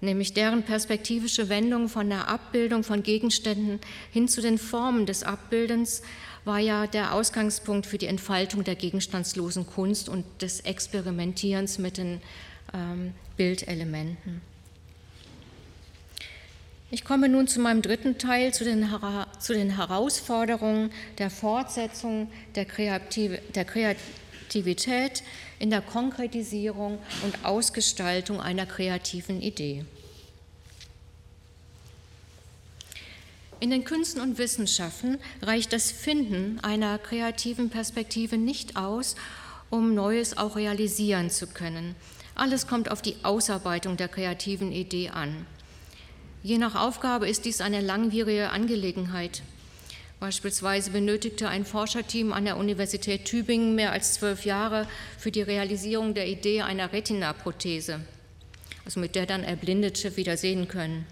nämlich 0.00 0.34
deren 0.34 0.62
perspektivische 0.62 1.48
Wendung 1.48 1.88
von 1.88 2.08
der 2.08 2.28
Abbildung 2.28 2.84
von 2.84 3.02
Gegenständen 3.02 3.80
hin 4.12 4.28
zu 4.28 4.40
den 4.40 4.58
Formen 4.58 5.06
des 5.06 5.22
Abbildens 5.22 6.02
war 6.44 6.58
ja 6.58 6.86
der 6.86 7.14
Ausgangspunkt 7.14 7.86
für 7.86 7.98
die 7.98 8.06
Entfaltung 8.06 8.64
der 8.64 8.74
gegenstandslosen 8.74 9.66
Kunst 9.66 10.08
und 10.08 10.24
des 10.40 10.60
Experimentierens 10.60 11.78
mit 11.78 11.98
den 11.98 12.20
ähm, 12.74 13.14
Bildelementen. 13.36 14.40
Ich 16.90 17.04
komme 17.04 17.30
nun 17.30 17.46
zu 17.46 17.58
meinem 17.58 17.80
dritten 17.80 18.18
Teil, 18.18 18.52
zu 18.52 18.64
den, 18.64 18.86
zu 19.38 19.54
den 19.54 19.76
Herausforderungen 19.76 20.90
der 21.16 21.30
Fortsetzung 21.30 22.30
der, 22.54 22.66
Kreativ 22.66 23.38
der 23.54 23.64
Kreativität 23.64 25.22
in 25.58 25.70
der 25.70 25.80
Konkretisierung 25.80 26.98
und 27.22 27.44
Ausgestaltung 27.46 28.42
einer 28.42 28.66
kreativen 28.66 29.40
Idee. 29.40 29.86
In 33.62 33.70
den 33.70 33.84
Künsten 33.84 34.20
und 34.20 34.38
Wissenschaften 34.38 35.18
reicht 35.40 35.72
das 35.72 35.92
Finden 35.92 36.58
einer 36.64 36.98
kreativen 36.98 37.70
Perspektive 37.70 38.36
nicht 38.36 38.76
aus, 38.76 39.14
um 39.70 39.94
Neues 39.94 40.36
auch 40.36 40.56
realisieren 40.56 41.30
zu 41.30 41.46
können. 41.46 41.94
Alles 42.34 42.66
kommt 42.66 42.90
auf 42.90 43.02
die 43.02 43.14
Ausarbeitung 43.22 43.96
der 43.96 44.08
kreativen 44.08 44.72
Idee 44.72 45.10
an. 45.10 45.46
Je 46.42 46.58
nach 46.58 46.74
Aufgabe 46.74 47.28
ist 47.28 47.44
dies 47.44 47.60
eine 47.60 47.80
langwierige 47.80 48.50
Angelegenheit. 48.50 49.42
Beispielsweise 50.18 50.90
benötigte 50.90 51.48
ein 51.48 51.64
Forscherteam 51.64 52.32
an 52.32 52.46
der 52.46 52.56
Universität 52.56 53.26
Tübingen 53.26 53.76
mehr 53.76 53.92
als 53.92 54.14
zwölf 54.14 54.44
Jahre 54.44 54.88
für 55.18 55.30
die 55.30 55.42
Realisierung 55.42 56.14
der 56.14 56.26
Idee 56.26 56.62
einer 56.62 56.92
Retina-Prothese, 56.92 58.00
also 58.84 58.98
mit 58.98 59.14
der 59.14 59.26
dann 59.26 59.44
Erblindete 59.44 60.16
wieder 60.16 60.36
sehen 60.36 60.66
können. 60.66 61.06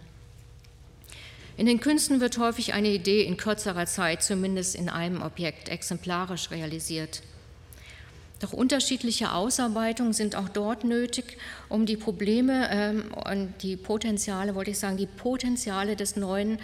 In 1.60 1.66
den 1.66 1.78
Künsten 1.78 2.22
wird 2.22 2.38
häufig 2.38 2.72
eine 2.72 2.88
Idee 2.88 3.22
in 3.22 3.36
kürzerer 3.36 3.84
Zeit, 3.84 4.22
zumindest 4.22 4.74
in 4.74 4.88
einem 4.88 5.20
Objekt, 5.20 5.68
exemplarisch 5.68 6.50
realisiert. 6.50 7.20
Doch 8.38 8.54
unterschiedliche 8.54 9.34
Ausarbeitungen 9.34 10.14
sind 10.14 10.36
auch 10.36 10.48
dort 10.48 10.84
nötig, 10.84 11.36
um 11.68 11.84
die 11.84 11.98
Probleme 11.98 12.66
ähm, 12.72 13.12
und 13.12 13.52
die 13.60 13.76
Potenziale, 13.76 14.54
wollte 14.54 14.70
ich 14.70 14.78
sagen, 14.78 14.96
die 14.96 15.04
Potenziale 15.04 15.96
des 15.96 16.16
Neuen 16.16 16.58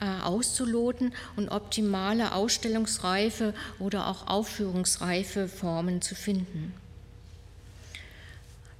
äh, 0.00 0.06
auszuloten 0.24 1.14
und 1.36 1.48
optimale 1.50 2.34
ausstellungsreife 2.34 3.54
oder 3.78 4.08
auch 4.08 4.26
aufführungsreife 4.26 5.46
Formen 5.46 6.02
zu 6.02 6.16
finden. 6.16 6.74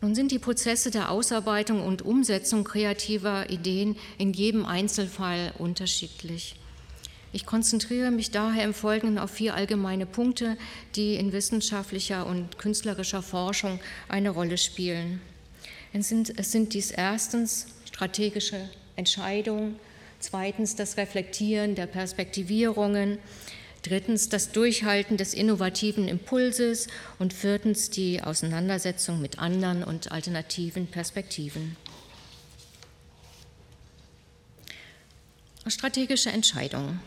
Nun 0.03 0.17
sind 0.17 0.33
die 0.33 0.41
Prozesse 0.41 0.91
der 0.91 1.13
Ausarbeitung 1.13 1.87
und 1.87 2.03
Umsetzung 2.03 2.65
kreativer 2.65 3.49
Ideen 3.51 3.97
in 4.19 4.33
jedem 4.33 4.67
Einzelfall 4.67 5.53
unterschiedlich. 5.59 6.57
Ich 7.33 7.47
konzentriere 7.47 8.11
mich 8.11 8.33
daher 8.33 8.65
im 8.65 8.75
Folgenden 8.75 9.21
auf 9.21 9.31
vier 9.31 9.55
allgemeine 9.55 10.05
Punkte, 10.05 10.57
die 10.97 11.15
in 11.15 11.33
wissenschaftlicher 11.33 12.27
und 12.27 12.59
künstlerischer 12.59 13.23
Forschung 13.23 13.79
eine 14.09 14.31
Rolle 14.31 14.59
spielen. 14.59 15.21
Es 15.93 16.09
sind, 16.09 16.37
es 16.37 16.51
sind 16.51 16.75
dies 16.75 16.91
erstens 16.91 17.69
strategische 17.87 18.69
Entscheidungen, 18.97 19.77
zweitens 20.19 20.75
das 20.75 20.97
Reflektieren 20.97 21.77
der 21.77 21.87
Perspektivierungen, 21.87 23.19
drittens 23.83 24.29
das 24.29 24.53
Durchhalten 24.53 25.17
des 25.17 25.35
innovativen 25.35 26.09
Impulses 26.09 26.87
und 27.19 27.33
viertens 27.33 27.91
die 27.91 28.23
Auseinandersetzung 28.23 29.21
mit 29.21 29.39
anderen 29.39 29.85
und 29.85 30.13
alternativen 30.13 30.87
Perspektiven. 30.87 31.77
Strategische 35.67 36.31
Entscheidungen. 36.31 37.01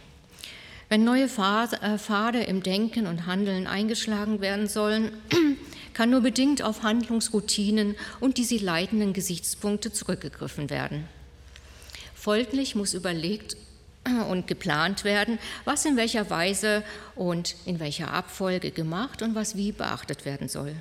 Wenn 0.87 1.03
neue 1.03 1.25
äh, 1.25 1.97
Pfade 1.97 2.43
im 2.43 2.61
Denken 2.61 3.07
und 3.07 3.25
Handeln 3.25 3.67
eingeschlagen 3.67 4.39
werden 4.39 4.67
sollen, 4.67 5.11
kann 5.93 6.09
nur 6.09 6.21
bedingt 6.21 6.61
auf 6.61 6.83
Handlungsroutinen 6.83 7.95
und 8.19 8.37
die 8.37 8.43
sie 8.43 8.59
leitenden 8.59 9.13
Gesichtspunkte 9.13 9.91
zurückgegriffen 9.91 10.69
werden. 10.69 11.07
Folglich 12.13 12.75
muss 12.75 12.93
überlegt 12.93 13.57
und 14.29 14.47
geplant 14.47 15.03
werden, 15.03 15.39
was 15.63 15.85
in 15.85 15.97
welcher 15.97 16.29
Weise 16.29 16.83
und 17.15 17.55
in 17.65 17.79
welcher 17.79 18.11
Abfolge 18.11 18.71
gemacht 18.71 19.21
und 19.21 19.35
was 19.35 19.55
wie 19.55 19.71
beachtet 19.71 20.25
werden 20.25 20.47
soll. 20.47 20.75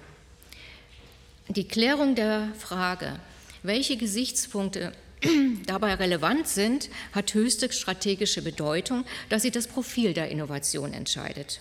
Die 1.48 1.68
Klärung 1.68 2.14
der 2.14 2.48
Frage, 2.58 3.18
welche 3.62 3.96
Gesichtspunkte 3.96 4.92
dabei 5.66 5.94
relevant 5.94 6.48
sind, 6.48 6.90
hat 7.12 7.34
höchste 7.34 7.72
strategische 7.72 8.42
Bedeutung, 8.42 9.04
da 9.28 9.38
sie 9.38 9.50
das 9.50 9.66
Profil 9.66 10.14
der 10.14 10.30
Innovation 10.30 10.92
entscheidet. 10.92 11.60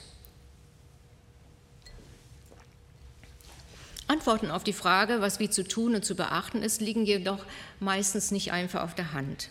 Antworten 4.08 4.52
auf 4.52 4.64
die 4.64 4.74
Frage, 4.74 5.22
was 5.22 5.40
wie 5.40 5.50
zu 5.50 5.64
tun 5.64 5.96
und 5.96 6.06
zu 6.06 6.16
beachten 6.16 6.62
ist, 6.62 6.82
liegen 6.82 7.06
jedoch 7.06 7.46
meistens 7.80 8.32
nicht 8.32 8.52
einfach 8.52 8.84
auf 8.84 8.96
der 8.96 9.14
Hand. 9.14 9.50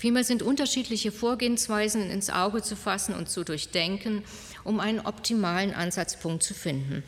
Vielmehr 0.00 0.24
sind 0.24 0.42
unterschiedliche 0.42 1.12
Vorgehensweisen 1.12 2.10
ins 2.10 2.30
Auge 2.30 2.62
zu 2.62 2.74
fassen 2.74 3.14
und 3.14 3.28
zu 3.28 3.44
durchdenken, 3.44 4.22
um 4.64 4.80
einen 4.80 5.00
optimalen 5.00 5.74
Ansatzpunkt 5.74 6.42
zu 6.42 6.54
finden. 6.54 7.02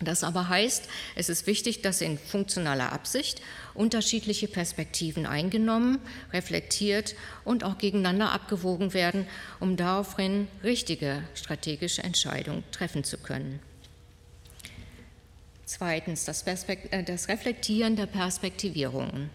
Das 0.00 0.22
aber 0.22 0.48
heißt, 0.48 0.88
es 1.16 1.28
ist 1.28 1.48
wichtig, 1.48 1.82
dass 1.82 2.00
in 2.00 2.16
funktionaler 2.16 2.92
Absicht 2.92 3.42
unterschiedliche 3.74 4.46
Perspektiven 4.46 5.26
eingenommen, 5.26 5.98
reflektiert 6.32 7.16
und 7.44 7.64
auch 7.64 7.78
gegeneinander 7.78 8.30
abgewogen 8.30 8.94
werden, 8.94 9.26
um 9.58 9.76
daraufhin 9.76 10.46
richtige 10.62 11.24
strategische 11.34 12.04
Entscheidungen 12.04 12.62
treffen 12.70 13.02
zu 13.02 13.18
können. 13.18 13.58
Zweitens 15.66 16.24
das, 16.26 16.44
äh, 16.46 17.02
das 17.02 17.26
Reflektieren 17.26 17.96
der 17.96 18.06
Perspektivierungen. 18.06 19.30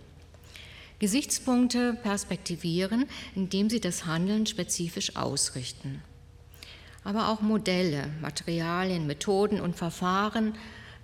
Gesichtspunkte 1.00 1.98
perspektivieren, 2.04 3.06
indem 3.36 3.70
sie 3.70 3.80
das 3.80 4.06
Handeln 4.06 4.46
spezifisch 4.46 5.16
ausrichten. 5.16 6.02
Aber 7.04 7.30
auch 7.30 7.42
Modelle, 7.42 8.10
Materialien, 8.22 9.08
Methoden 9.08 9.62
und 9.62 9.76
Verfahren 9.76 10.56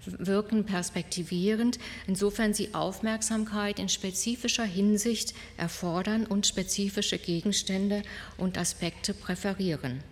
wirken 0.05 0.65
perspektivierend, 0.65 1.79
insofern 2.08 2.53
sie 2.53 2.73
Aufmerksamkeit 2.73 3.79
in 3.79 3.89
spezifischer 3.89 4.65
Hinsicht 4.65 5.34
erfordern 5.58 6.25
und 6.25 6.45
spezifische 6.45 7.17
Gegenstände 7.17 8.03
und 8.38 8.58
Aspekte 8.58 9.13
präferieren. 9.13 10.03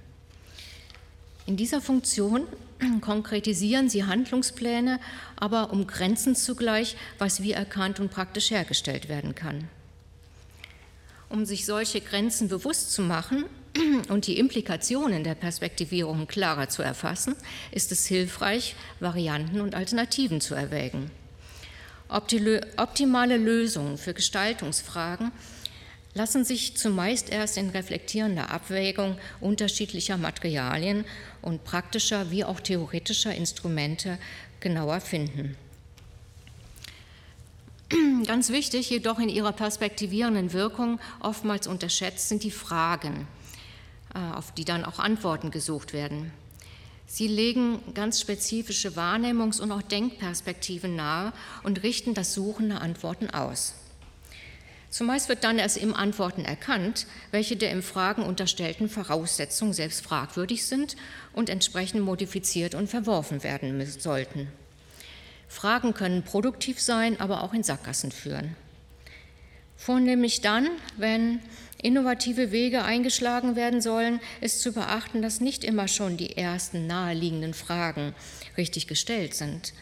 In 1.46 1.58
dieser 1.58 1.82
Funktion 1.82 2.48
konkretisieren 3.02 3.89
sie 3.89 4.06
Handlungspläne, 4.06 5.00
aber 5.36 5.72
umgrenzen 5.72 6.36
zugleich, 6.36 6.96
was 7.17 7.41
wie 7.41 7.52
erkannt 7.52 8.00
und 8.00 8.12
praktisch 8.12 8.52
hergestellt 8.52 9.10
werden 9.10 9.36
kann. 9.36 9.67
Um 11.30 11.46
sich 11.46 11.65
solche 11.65 12.02
Grenzen 12.02 12.48
bewusst 12.48 12.91
zu 12.91 13.02
machen 13.02 13.46
und 14.10 14.28
die 14.28 14.38
Implikationen 14.38 15.24
der 15.24 15.36
Perspektivierung 15.36 16.28
klarer 16.28 16.69
zu 16.69 16.82
erfassen, 16.82 17.36
ist 17.72 17.91
es 17.91 18.06
hilfreich, 18.06 18.76
Varianten 19.00 19.62
und 19.62 19.76
Alternativen 19.76 20.41
zu 20.41 20.54
erwägen. 20.54 21.10
Optimale 22.10 23.38
Lösungen 23.38 23.98
für 23.98 24.13
Gestaltungsfragen 24.13 25.32
lassen 26.13 26.45
sich 26.45 26.78
zumeist 26.78 27.30
erst 27.30 27.58
in 27.58 27.69
reflektierender 27.69 28.52
Abwägung 28.52 29.17
unterschiedlicher 29.39 30.17
Materialien 30.17 31.06
und 31.41 31.63
praktischer 31.63 32.30
wie 32.32 32.43
auch 32.43 32.60
theoretischer 32.60 33.34
Instrumente 33.34 34.17
genauer 34.60 35.02
finden. 35.02 35.58
Ganz 38.26 38.49
wichtig, 38.49 38.89
jedoch 38.89 39.19
in 39.19 39.30
ihrer 39.30 39.52
perspektivierenden 39.54 40.54
Wirkung 40.54 40.99
oftmals 41.19 41.67
unterschätzt, 41.67 42.30
sind 42.30 42.43
die 42.43 42.52
Fragen, 42.52 43.28
äh, 44.13 44.19
auf 44.36 44.54
die 44.54 44.65
dann 44.65 44.86
auch 44.86 44.99
Antworten 44.99 45.52
gesucht 45.52 45.93
werden. 45.93 46.32
Sie 47.06 47.28
legen 47.28 47.80
ganz 47.93 48.21
spezifische 48.21 48.91
Wahrnehmungs- 48.95 49.62
und 49.62 49.71
auch 49.71 49.82
Denkperspektiven 49.82 50.95
nahe 50.95 51.34
und 51.63 51.84
richten 51.84 52.13
das 52.13 52.34
Suchen 52.34 52.69
nach 52.69 52.82
Antworten 52.82 53.30
aus. 53.30 53.76
Zumeist 54.93 55.27
wird 55.27 55.43
dann 55.43 55.58
erst 55.58 55.77
im 55.77 55.95
Antworten 55.95 56.45
erkannt, 56.45 57.08
welche 57.32 57.56
der 57.56 57.71
im 57.71 57.82
Fragen 57.82 58.21
unterstellten 58.21 58.89
Voraussetzungen 58.89 59.73
selbst 59.73 60.06
fragwürdig 60.06 60.67
sind 60.67 60.97
und 61.34 61.49
entsprechend 61.49 62.03
modifiziert 62.03 62.75
und 62.75 62.91
verworfen 62.91 63.41
werden 63.43 63.84
sollten. 63.89 64.49
Fragen 65.47 65.95
können 65.95 66.21
produktiv 66.21 66.79
sein, 66.79 67.19
aber 67.19 67.41
auch 67.41 67.56
in 67.56 67.63
Sackgassen 67.63 68.12
führen. 68.12 68.56
Vornehmlich 69.77 70.41
dann, 70.41 70.69
wenn 70.95 71.39
innovative 71.82 72.51
Wege 72.51 72.84
eingeschlagen 72.84 73.56
werden 73.56 73.82
sollen, 73.82 74.19
ist 74.41 74.62
zu 74.62 74.73
beachten, 74.73 75.23
dass 75.23 75.41
nicht 75.41 75.63
immer 75.63 75.88
schon 75.88 76.17
die 76.17 76.38
ersten 76.38 76.86
naheliegenden 76.86 77.56
Fragen 77.56 78.13
richtig 78.58 78.86
gestellt 78.86 79.34
sind. 79.34 79.73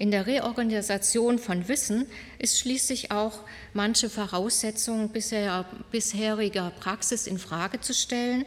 In 0.00 0.10
der 0.10 0.26
Reorganisation 0.26 1.38
von 1.38 1.68
Wissen 1.68 2.06
ist 2.38 2.58
schließlich 2.58 3.10
auch 3.10 3.40
manche 3.74 4.08
Voraussetzungen 4.08 5.10
bisher, 5.10 5.66
bisheriger 5.92 6.72
Praxis 6.80 7.26
in 7.26 7.36
Frage 7.36 7.82
zu 7.82 7.92
stellen 7.92 8.46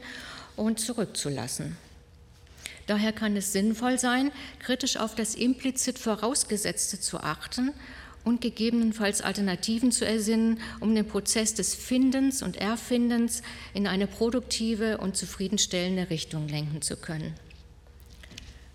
und 0.55 0.79
zurückzulassen. 0.79 1.77
Daher 2.87 3.13
kann 3.13 3.37
es 3.37 3.53
sinnvoll 3.53 3.99
sein, 3.99 4.31
kritisch 4.57 4.97
auf 4.97 5.13
das 5.13 5.35
implizit 5.35 5.99
Vorausgesetzte 5.99 6.99
zu 6.99 7.19
achten 7.19 7.71
und 8.23 8.41
gegebenenfalls 8.41 9.21
Alternativen 9.21 9.91
zu 9.91 10.07
ersinnen, 10.07 10.59
um 10.79 10.95
den 10.95 11.07
Prozess 11.07 11.53
des 11.53 11.75
Findens 11.75 12.41
und 12.41 12.57
Erfindens 12.57 13.43
in 13.75 13.85
eine 13.85 14.07
produktive 14.07 14.97
und 14.97 15.15
zufriedenstellende 15.15 16.09
Richtung 16.09 16.47
lenken 16.47 16.81
zu 16.81 16.97
können. 16.97 17.35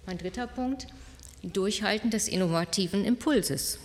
Mein 0.07 0.19
dritter 0.19 0.47
Punkt. 0.47 0.87
Durchhalten 1.43 2.11
des 2.11 2.29
innovativen 2.29 3.05
Impulses. 3.05 3.79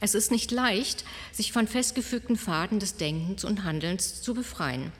Es 0.00 0.14
ist 0.14 0.30
nicht 0.30 0.50
leicht, 0.50 1.04
sich 1.32 1.52
von 1.52 1.66
festgefügten 1.66 2.36
Pfaden 2.36 2.78
des 2.78 2.96
Denkens 2.96 3.44
und 3.44 3.64
Handelns 3.64 4.22
zu 4.22 4.34
befreien. 4.34 4.92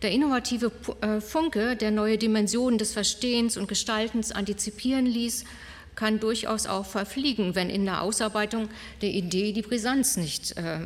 Der 0.00 0.10
innovative 0.10 0.72
äh, 1.00 1.20
Funke, 1.20 1.76
der 1.76 1.90
neue 1.90 2.18
Dimensionen 2.18 2.78
des 2.78 2.92
Verstehens 2.92 3.56
und 3.56 3.68
Gestaltens 3.68 4.32
antizipieren 4.32 5.06
ließ, 5.06 5.44
kann 5.94 6.18
durchaus 6.18 6.66
auch 6.66 6.86
verfliegen, 6.86 7.54
wenn 7.54 7.70
in 7.70 7.84
der 7.84 8.02
Ausarbeitung 8.02 8.68
der 9.02 9.10
Idee 9.10 9.52
die 9.52 9.62
Brisanz 9.62 10.16
nicht 10.16 10.56
äh, 10.56 10.80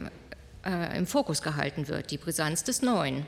äh, 0.65 0.99
im 0.99 1.07
Fokus 1.07 1.43
gehalten 1.43 1.89
wird, 1.89 2.11
die 2.11 2.19
Brisanz 2.19 2.65
des 2.65 2.83
Neuen 2.83 3.25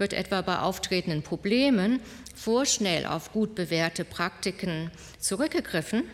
wird 0.00 0.12
etwa 0.12 0.40
bei 0.40 0.58
auftretenden 0.58 1.22
Problemen 1.22 2.00
vorschnell 2.34 3.06
auf 3.06 3.32
gut 3.32 3.54
bewährte 3.54 4.04
Praktiken 4.04 4.90
zurückgegriffen 5.18 6.04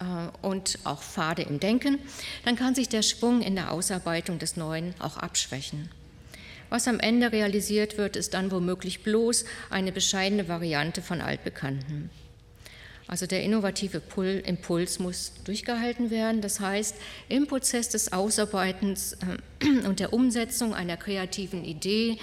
äh, 0.00 0.46
und 0.46 0.78
auch 0.84 1.02
Pfade 1.02 1.42
im 1.42 1.60
Denken, 1.60 1.98
dann 2.44 2.56
kann 2.56 2.74
sich 2.74 2.88
der 2.88 3.02
Schwung 3.02 3.42
in 3.42 3.54
der 3.54 3.70
Ausarbeitung 3.70 4.38
des 4.38 4.56
Neuen 4.56 4.94
auch 4.98 5.18
abschwächen. 5.18 5.90
Was 6.70 6.86
am 6.86 7.00
Ende 7.00 7.32
realisiert 7.32 7.98
wird, 7.98 8.16
ist 8.16 8.34
dann 8.34 8.50
womöglich 8.50 9.02
bloß 9.02 9.44
eine 9.70 9.92
bescheidene 9.92 10.48
Variante 10.48 11.02
von 11.02 11.20
Altbekannten. 11.20 12.10
Also 13.10 13.26
der 13.26 13.42
innovative 13.42 14.00
Impuls 14.44 15.00
muss 15.00 15.32
durchgehalten 15.42 16.12
werden. 16.12 16.42
Das 16.42 16.60
heißt, 16.60 16.94
im 17.28 17.48
Prozess 17.48 17.88
des 17.88 18.12
Ausarbeitens 18.12 19.16
äh, 19.60 19.66
und 19.84 19.98
der 19.98 20.12
Umsetzung 20.12 20.74
einer 20.74 20.96
kreativen 20.96 21.64
Idee 21.64 22.18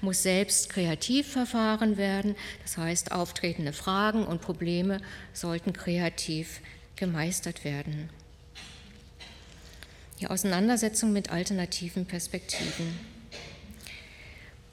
muss 0.00 0.22
selbst 0.22 0.70
kreativ 0.70 1.30
verfahren 1.30 1.98
werden. 1.98 2.36
Das 2.62 2.78
heißt, 2.78 3.12
auftretende 3.12 3.74
Fragen 3.74 4.24
und 4.24 4.40
Probleme 4.40 5.02
sollten 5.34 5.74
kreativ 5.74 6.62
gemeistert 6.96 7.62
werden. 7.62 8.08
Die 10.20 10.26
Auseinandersetzung 10.26 11.12
mit 11.12 11.30
alternativen 11.30 12.06
Perspektiven. 12.06 12.98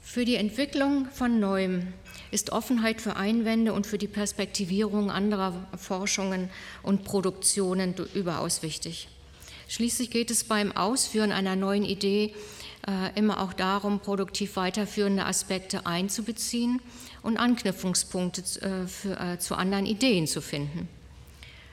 Für 0.00 0.24
die 0.24 0.36
Entwicklung 0.36 1.10
von 1.12 1.38
Neuem 1.38 1.92
ist 2.30 2.50
Offenheit 2.50 3.00
für 3.00 3.16
Einwände 3.16 3.72
und 3.72 3.86
für 3.86 3.98
die 3.98 4.08
Perspektivierung 4.08 5.10
anderer 5.10 5.68
Forschungen 5.76 6.50
und 6.82 7.04
Produktionen 7.04 7.94
überaus 8.14 8.62
wichtig. 8.62 9.08
Schließlich 9.68 10.10
geht 10.10 10.30
es 10.30 10.44
beim 10.44 10.72
Ausführen 10.72 11.30
einer 11.30 11.56
neuen 11.56 11.84
Idee 11.84 12.34
äh, 12.86 13.18
immer 13.18 13.42
auch 13.42 13.52
darum, 13.52 14.00
produktiv 14.00 14.56
weiterführende 14.56 15.26
Aspekte 15.26 15.84
einzubeziehen 15.84 16.80
und 17.22 17.36
Anknüpfungspunkte 17.36 18.42
äh, 18.62 18.86
für, 18.86 19.20
äh, 19.20 19.38
zu 19.38 19.54
anderen 19.54 19.84
Ideen 19.84 20.26
zu 20.26 20.40
finden. 20.40 20.88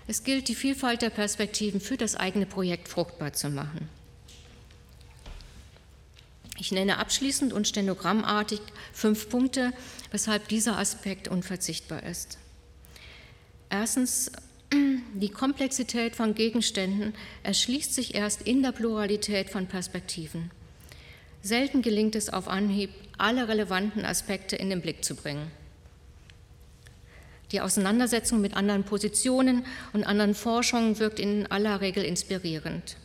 Es 0.07 0.23
gilt, 0.23 0.49
die 0.49 0.55
Vielfalt 0.55 1.01
der 1.01 1.09
Perspektiven 1.09 1.79
für 1.79 1.97
das 1.97 2.15
eigene 2.15 2.45
Projekt 2.45 2.89
fruchtbar 2.89 3.33
zu 3.33 3.49
machen. 3.49 3.89
Ich 6.57 6.71
nenne 6.71 6.97
abschließend 6.97 7.51
und 7.51 7.67
stenogrammartig 7.67 8.61
fünf 8.93 9.29
Punkte, 9.29 9.73
weshalb 10.11 10.47
dieser 10.47 10.77
Aspekt 10.77 11.27
unverzichtbar 11.27 12.03
ist. 12.03 12.37
Erstens, 13.69 14.31
die 15.13 15.29
Komplexität 15.29 16.15
von 16.15 16.33
Gegenständen 16.33 17.13
erschließt 17.43 17.93
sich 17.93 18.15
erst 18.15 18.41
in 18.43 18.63
der 18.63 18.71
Pluralität 18.71 19.49
von 19.49 19.67
Perspektiven. 19.67 20.51
Selten 21.41 21.81
gelingt 21.81 22.15
es 22.15 22.29
auf 22.29 22.47
Anhieb, 22.47 22.89
alle 23.17 23.47
relevanten 23.47 24.05
Aspekte 24.05 24.55
in 24.55 24.69
den 24.69 24.81
Blick 24.81 25.03
zu 25.03 25.15
bringen. 25.15 25.51
Die 27.51 27.61
Auseinandersetzung 27.61 28.41
mit 28.41 28.55
anderen 28.55 28.83
Positionen 28.83 29.65
und 29.93 30.05
anderen 30.05 30.33
Forschungen 30.33 30.97
wirkt 30.99 31.19
in 31.19 31.45
aller 31.47 31.81
Regel 31.81 32.03
inspirierend. 32.03 32.97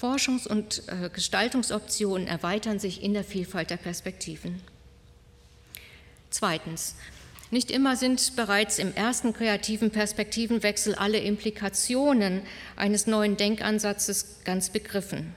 Forschungs- 0.00 0.48
und 0.48 0.82
äh, 0.88 1.10
Gestaltungsoptionen 1.12 2.26
erweitern 2.26 2.78
sich 2.78 3.02
in 3.02 3.12
der 3.12 3.24
Vielfalt 3.24 3.70
der 3.70 3.76
Perspektiven. 3.76 4.62
Zweitens, 6.30 6.94
nicht 7.50 7.70
immer 7.70 7.96
sind 7.96 8.36
bereits 8.36 8.78
im 8.78 8.94
ersten 8.94 9.32
kreativen 9.32 9.90
Perspektivenwechsel 9.90 10.94
alle 10.94 11.18
Implikationen 11.18 12.42
eines 12.76 13.08
neuen 13.08 13.36
Denkansatzes 13.36 14.36
ganz 14.44 14.70
begriffen. 14.70 15.34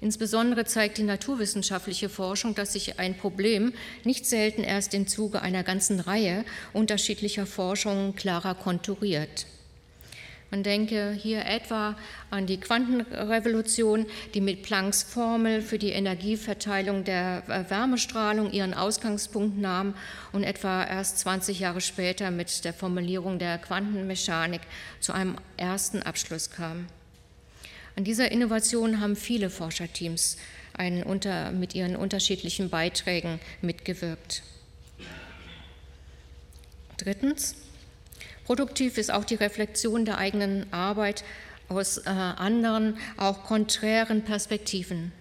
Insbesondere 0.00 0.64
zeigt 0.64 0.98
die 0.98 1.02
naturwissenschaftliche 1.02 2.08
Forschung, 2.08 2.54
dass 2.54 2.72
sich 2.72 2.98
ein 2.98 3.16
Problem 3.16 3.72
nicht 4.04 4.26
selten 4.26 4.62
erst 4.64 4.94
im 4.94 5.06
Zuge 5.06 5.40
einer 5.42 5.62
ganzen 5.62 6.00
Reihe 6.00 6.44
unterschiedlicher 6.72 7.46
Forschungen 7.46 8.16
klarer 8.16 8.54
konturiert. 8.54 9.46
Man 10.54 10.62
denke 10.62 11.10
hier 11.20 11.46
etwa 11.46 11.96
an 12.30 12.46
die 12.46 12.60
Quantenrevolution, 12.60 14.06
die 14.34 14.40
mit 14.40 14.62
Plancks 14.62 15.02
Formel 15.02 15.60
für 15.60 15.78
die 15.78 15.90
Energieverteilung 15.90 17.02
der 17.02 17.42
Wärmestrahlung 17.68 18.52
ihren 18.52 18.72
Ausgangspunkt 18.72 19.58
nahm 19.58 19.94
und 20.30 20.44
etwa 20.44 20.84
erst 20.84 21.18
20 21.18 21.58
Jahre 21.58 21.80
später 21.80 22.30
mit 22.30 22.64
der 22.64 22.72
Formulierung 22.72 23.40
der 23.40 23.58
Quantenmechanik 23.58 24.60
zu 25.00 25.12
einem 25.12 25.38
ersten 25.56 26.02
Abschluss 26.02 26.52
kam. 26.52 26.86
An 27.96 28.04
dieser 28.04 28.30
Innovation 28.30 29.00
haben 29.00 29.16
viele 29.16 29.50
Forscherteams 29.50 30.36
unter, 31.04 31.50
mit 31.50 31.74
ihren 31.74 31.96
unterschiedlichen 31.96 32.70
Beiträgen 32.70 33.40
mitgewirkt. 33.60 34.44
Drittens, 36.96 37.56
produktiv 38.44 38.98
ist 38.98 39.12
auch 39.12 39.24
die 39.24 39.34
Reflexion 39.34 40.04
der 40.04 40.18
eigenen 40.18 40.72
Arbeit 40.72 41.24
aus 41.68 41.98
äh, 41.98 42.10
anderen, 42.10 42.96
auch 43.16 43.44
konträren 43.44 44.22
Perspektiven. 44.22 45.12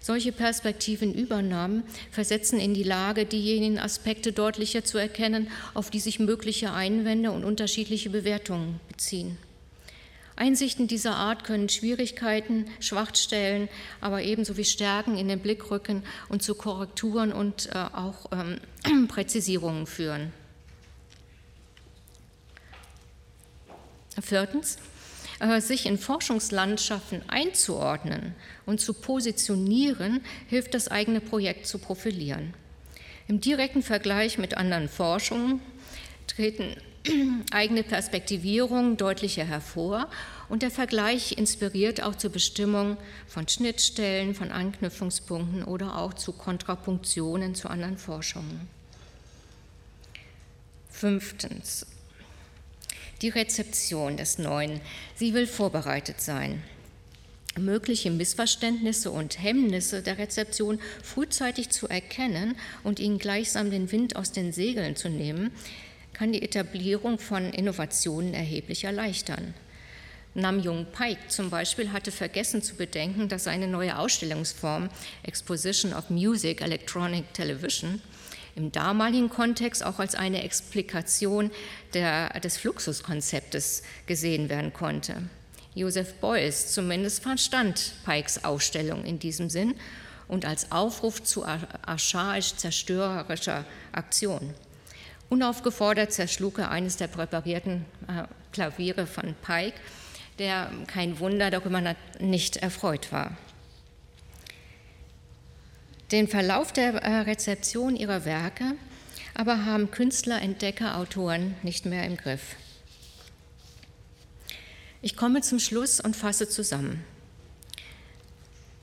Solche 0.00 0.30
Perspektivenübernahmen 0.30 1.82
versetzen 2.12 2.60
in 2.60 2.74
die 2.74 2.84
Lage, 2.84 3.24
diejenigen 3.24 3.78
Aspekte 3.80 4.32
deutlicher 4.32 4.84
zu 4.84 4.98
erkennen, 4.98 5.48
auf 5.74 5.90
die 5.90 5.98
sich 5.98 6.20
mögliche 6.20 6.72
Einwände 6.72 7.32
und 7.32 7.44
unterschiedliche 7.44 8.10
Bewertungen 8.10 8.78
beziehen. 8.86 9.36
Einsichten 10.36 10.86
dieser 10.86 11.16
Art 11.16 11.44
können 11.44 11.68
Schwierigkeiten, 11.68 12.66
Schwachstellen, 12.78 13.68
aber 14.00 14.22
ebenso 14.22 14.56
wie 14.56 14.64
Stärken 14.64 15.16
in 15.16 15.28
den 15.28 15.40
Blick 15.40 15.70
rücken 15.70 16.04
und 16.28 16.42
zu 16.42 16.54
Korrekturen 16.54 17.32
und 17.32 17.70
äh, 17.72 17.78
auch 17.92 18.30
ähm, 18.32 19.08
Präzisierungen 19.08 19.86
führen. 19.86 20.32
Viertens, 24.22 24.78
äh, 25.40 25.60
sich 25.60 25.86
in 25.86 25.98
Forschungslandschaften 25.98 27.22
einzuordnen 27.28 28.34
und 28.64 28.80
zu 28.80 28.94
positionieren, 28.94 30.20
hilft 30.48 30.74
das 30.74 30.88
eigene 30.88 31.20
Projekt 31.20 31.66
zu 31.66 31.78
profilieren. 31.78 32.54
Im 33.28 33.40
direkten 33.40 33.82
Vergleich 33.82 34.38
mit 34.38 34.56
anderen 34.56 34.88
Forschungen 34.88 35.60
treten 36.26 36.76
eigene 37.50 37.82
Perspektivierung 37.82 38.96
deutlicher 38.96 39.44
hervor 39.44 40.08
und 40.48 40.62
der 40.62 40.70
Vergleich 40.70 41.36
inspiriert 41.36 42.02
auch 42.02 42.14
zur 42.14 42.30
Bestimmung 42.30 42.96
von 43.26 43.48
Schnittstellen, 43.48 44.34
von 44.34 44.52
Anknüpfungspunkten 44.52 45.64
oder 45.64 45.98
auch 45.98 46.14
zu 46.14 46.32
Kontrapunktionen 46.32 47.54
zu 47.54 47.68
anderen 47.68 47.98
Forschungen. 47.98 48.68
Fünftens. 50.88 51.86
Die 53.22 53.30
Rezeption 53.30 54.18
des 54.18 54.36
Neuen. 54.36 54.80
Sie 55.14 55.32
will 55.32 55.46
vorbereitet 55.46 56.20
sein. 56.20 56.62
Mögliche 57.58 58.10
Missverständnisse 58.10 59.10
und 59.10 59.42
Hemmnisse 59.42 60.02
der 60.02 60.18
Rezeption 60.18 60.78
frühzeitig 61.02 61.70
zu 61.70 61.88
erkennen 61.88 62.56
und 62.84 63.00
ihnen 63.00 63.16
gleichsam 63.16 63.70
den 63.70 63.90
Wind 63.90 64.16
aus 64.16 64.32
den 64.32 64.52
Segeln 64.52 64.96
zu 64.96 65.08
nehmen, 65.08 65.50
kann 66.12 66.32
die 66.32 66.42
Etablierung 66.42 67.18
von 67.18 67.54
Innovationen 67.54 68.34
erheblich 68.34 68.84
erleichtern. 68.84 69.54
Namjung 70.34 70.86
Paik 70.92 71.30
zum 71.30 71.48
Beispiel 71.48 71.92
hatte 71.92 72.12
vergessen 72.12 72.60
zu 72.60 72.74
bedenken, 72.74 73.30
dass 73.30 73.44
seine 73.44 73.66
neue 73.66 73.98
Ausstellungsform 73.98 74.90
Exposition 75.22 75.94
of 75.94 76.10
Music 76.10 76.60
Electronic 76.60 77.32
Television 77.32 78.02
im 78.56 78.72
damaligen 78.72 79.30
Kontext 79.30 79.84
auch 79.84 80.00
als 80.00 80.14
eine 80.14 80.42
Explikation 80.42 81.50
der, 81.94 82.40
des 82.40 82.56
Fluxuskonzeptes 82.56 83.82
gesehen 84.06 84.48
werden 84.48 84.72
konnte. 84.72 85.22
Joseph 85.74 86.14
Beuys 86.14 86.72
zumindest 86.72 87.22
verstand 87.22 87.92
Pikes 88.04 88.44
Ausstellung 88.44 89.04
in 89.04 89.18
diesem 89.18 89.50
Sinn 89.50 89.74
und 90.26 90.46
als 90.46 90.72
Aufruf 90.72 91.22
zu 91.22 91.44
archaisch-zerstörerischer 91.44 93.66
Aktion. 93.92 94.54
Unaufgefordert 95.28 96.12
zerschlug 96.12 96.58
er 96.58 96.70
eines 96.70 96.96
der 96.96 97.08
präparierten 97.08 97.84
äh, 98.08 98.22
Klaviere 98.52 99.06
von 99.06 99.34
Pike, 99.42 99.76
der 100.38 100.70
kein 100.86 101.18
Wunder 101.18 101.50
darüber 101.50 101.94
nicht 102.20 102.56
erfreut 102.56 103.12
war. 103.12 103.36
Den 106.12 106.28
Verlauf 106.28 106.72
der 106.72 106.94
äh, 106.94 107.20
Rezeption 107.20 107.96
ihrer 107.96 108.24
Werke 108.24 108.74
aber 109.34 109.66
haben 109.66 109.90
Künstler, 109.90 110.40
Entdecker, 110.40 110.96
Autoren 110.96 111.54
nicht 111.62 111.84
mehr 111.84 112.04
im 112.06 112.16
Griff. 112.16 112.56
Ich 115.02 115.14
komme 115.14 115.42
zum 115.42 115.58
Schluss 115.58 116.00
und 116.00 116.16
fasse 116.16 116.48
zusammen. 116.48 117.04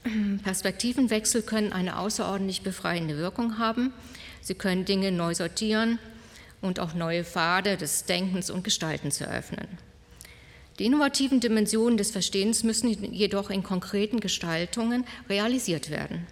Perspektivenwechsel 0.43 1.41
können 1.41 1.73
eine 1.73 1.97
außerordentlich 1.97 2.61
befreiende 2.61 3.17
Wirkung 3.17 3.57
haben. 3.57 3.91
Sie 4.41 4.53
können 4.53 4.85
Dinge 4.85 5.11
neu 5.11 5.33
sortieren, 5.33 5.97
und 6.63 6.79
auch 6.79 6.93
neue 6.93 7.25
Pfade 7.25 7.77
des 7.77 8.05
Denkens 8.05 8.49
und 8.49 8.63
Gestaltens 8.63 9.19
eröffnen. 9.21 9.67
Die 10.79 10.85
innovativen 10.85 11.39
Dimensionen 11.39 11.97
des 11.97 12.09
Verstehens 12.09 12.63
müssen 12.63 12.89
jedoch 13.13 13.49
in 13.49 13.61
konkreten 13.61 14.21
Gestaltungen 14.21 15.05
realisiert 15.29 15.91
werden. 15.91 16.25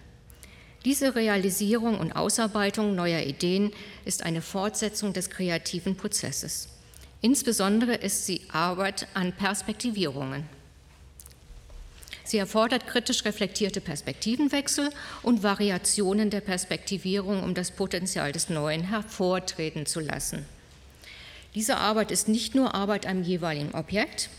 Diese 0.84 1.14
Realisierung 1.14 1.98
und 1.98 2.12
Ausarbeitung 2.12 2.96
neuer 2.96 3.20
Ideen 3.20 3.72
ist 4.04 4.24
eine 4.24 4.42
Fortsetzung 4.42 5.12
des 5.12 5.30
kreativen 5.30 5.96
Prozesses. 5.96 6.68
Insbesondere 7.20 7.94
ist 7.94 8.26
sie 8.26 8.40
Arbeit 8.50 9.06
an 9.14 9.32
Perspektivierungen. 9.32 10.44
Sie 12.24 12.38
erfordert 12.38 12.86
kritisch 12.86 13.24
reflektierte 13.24 13.80
Perspektivenwechsel 13.80 14.90
und 15.22 15.42
Variationen 15.42 16.30
der 16.30 16.40
Perspektivierung, 16.40 17.42
um 17.44 17.54
das 17.54 17.70
Potenzial 17.70 18.32
des 18.32 18.48
Neuen 18.48 18.82
hervortreten 18.82 19.86
zu 19.86 20.00
lassen. 20.00 20.46
Diese 21.54 21.76
Arbeit 21.76 22.10
ist 22.10 22.28
nicht 22.28 22.54
nur 22.54 22.74
Arbeit 22.74 23.06
am 23.06 23.22
jeweiligen 23.22 23.74
Objekt, 23.74 24.30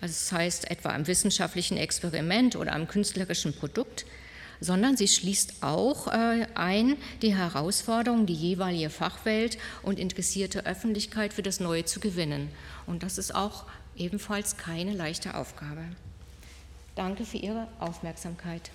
also 0.00 0.12
das 0.12 0.32
heißt 0.32 0.70
etwa 0.70 0.90
am 0.90 1.06
wissenschaftlichen 1.06 1.76
Experiment 1.76 2.54
oder 2.54 2.72
am 2.72 2.86
künstlerischen 2.86 3.54
Produkt, 3.54 4.04
sondern 4.62 4.96
sie 4.96 5.08
schließt 5.08 5.62
auch 5.62 6.06
äh, 6.06 6.46
ein 6.54 6.96
die 7.20 7.34
Herausforderung, 7.34 8.26
die 8.26 8.34
jeweilige 8.34 8.90
Fachwelt 8.90 9.58
und 9.82 9.98
interessierte 9.98 10.64
Öffentlichkeit 10.64 11.32
für 11.32 11.42
das 11.42 11.60
Neue 11.60 11.84
zu 11.84 12.00
gewinnen. 12.00 12.48
Und 12.86 13.02
das 13.02 13.18
ist 13.18 13.34
auch 13.34 13.64
ebenfalls 13.96 14.56
keine 14.56 14.94
leichte 14.94 15.36
Aufgabe. 15.36 15.82
Danke 16.94 17.24
für 17.24 17.38
Ihre 17.38 17.66
Aufmerksamkeit. 17.80 18.70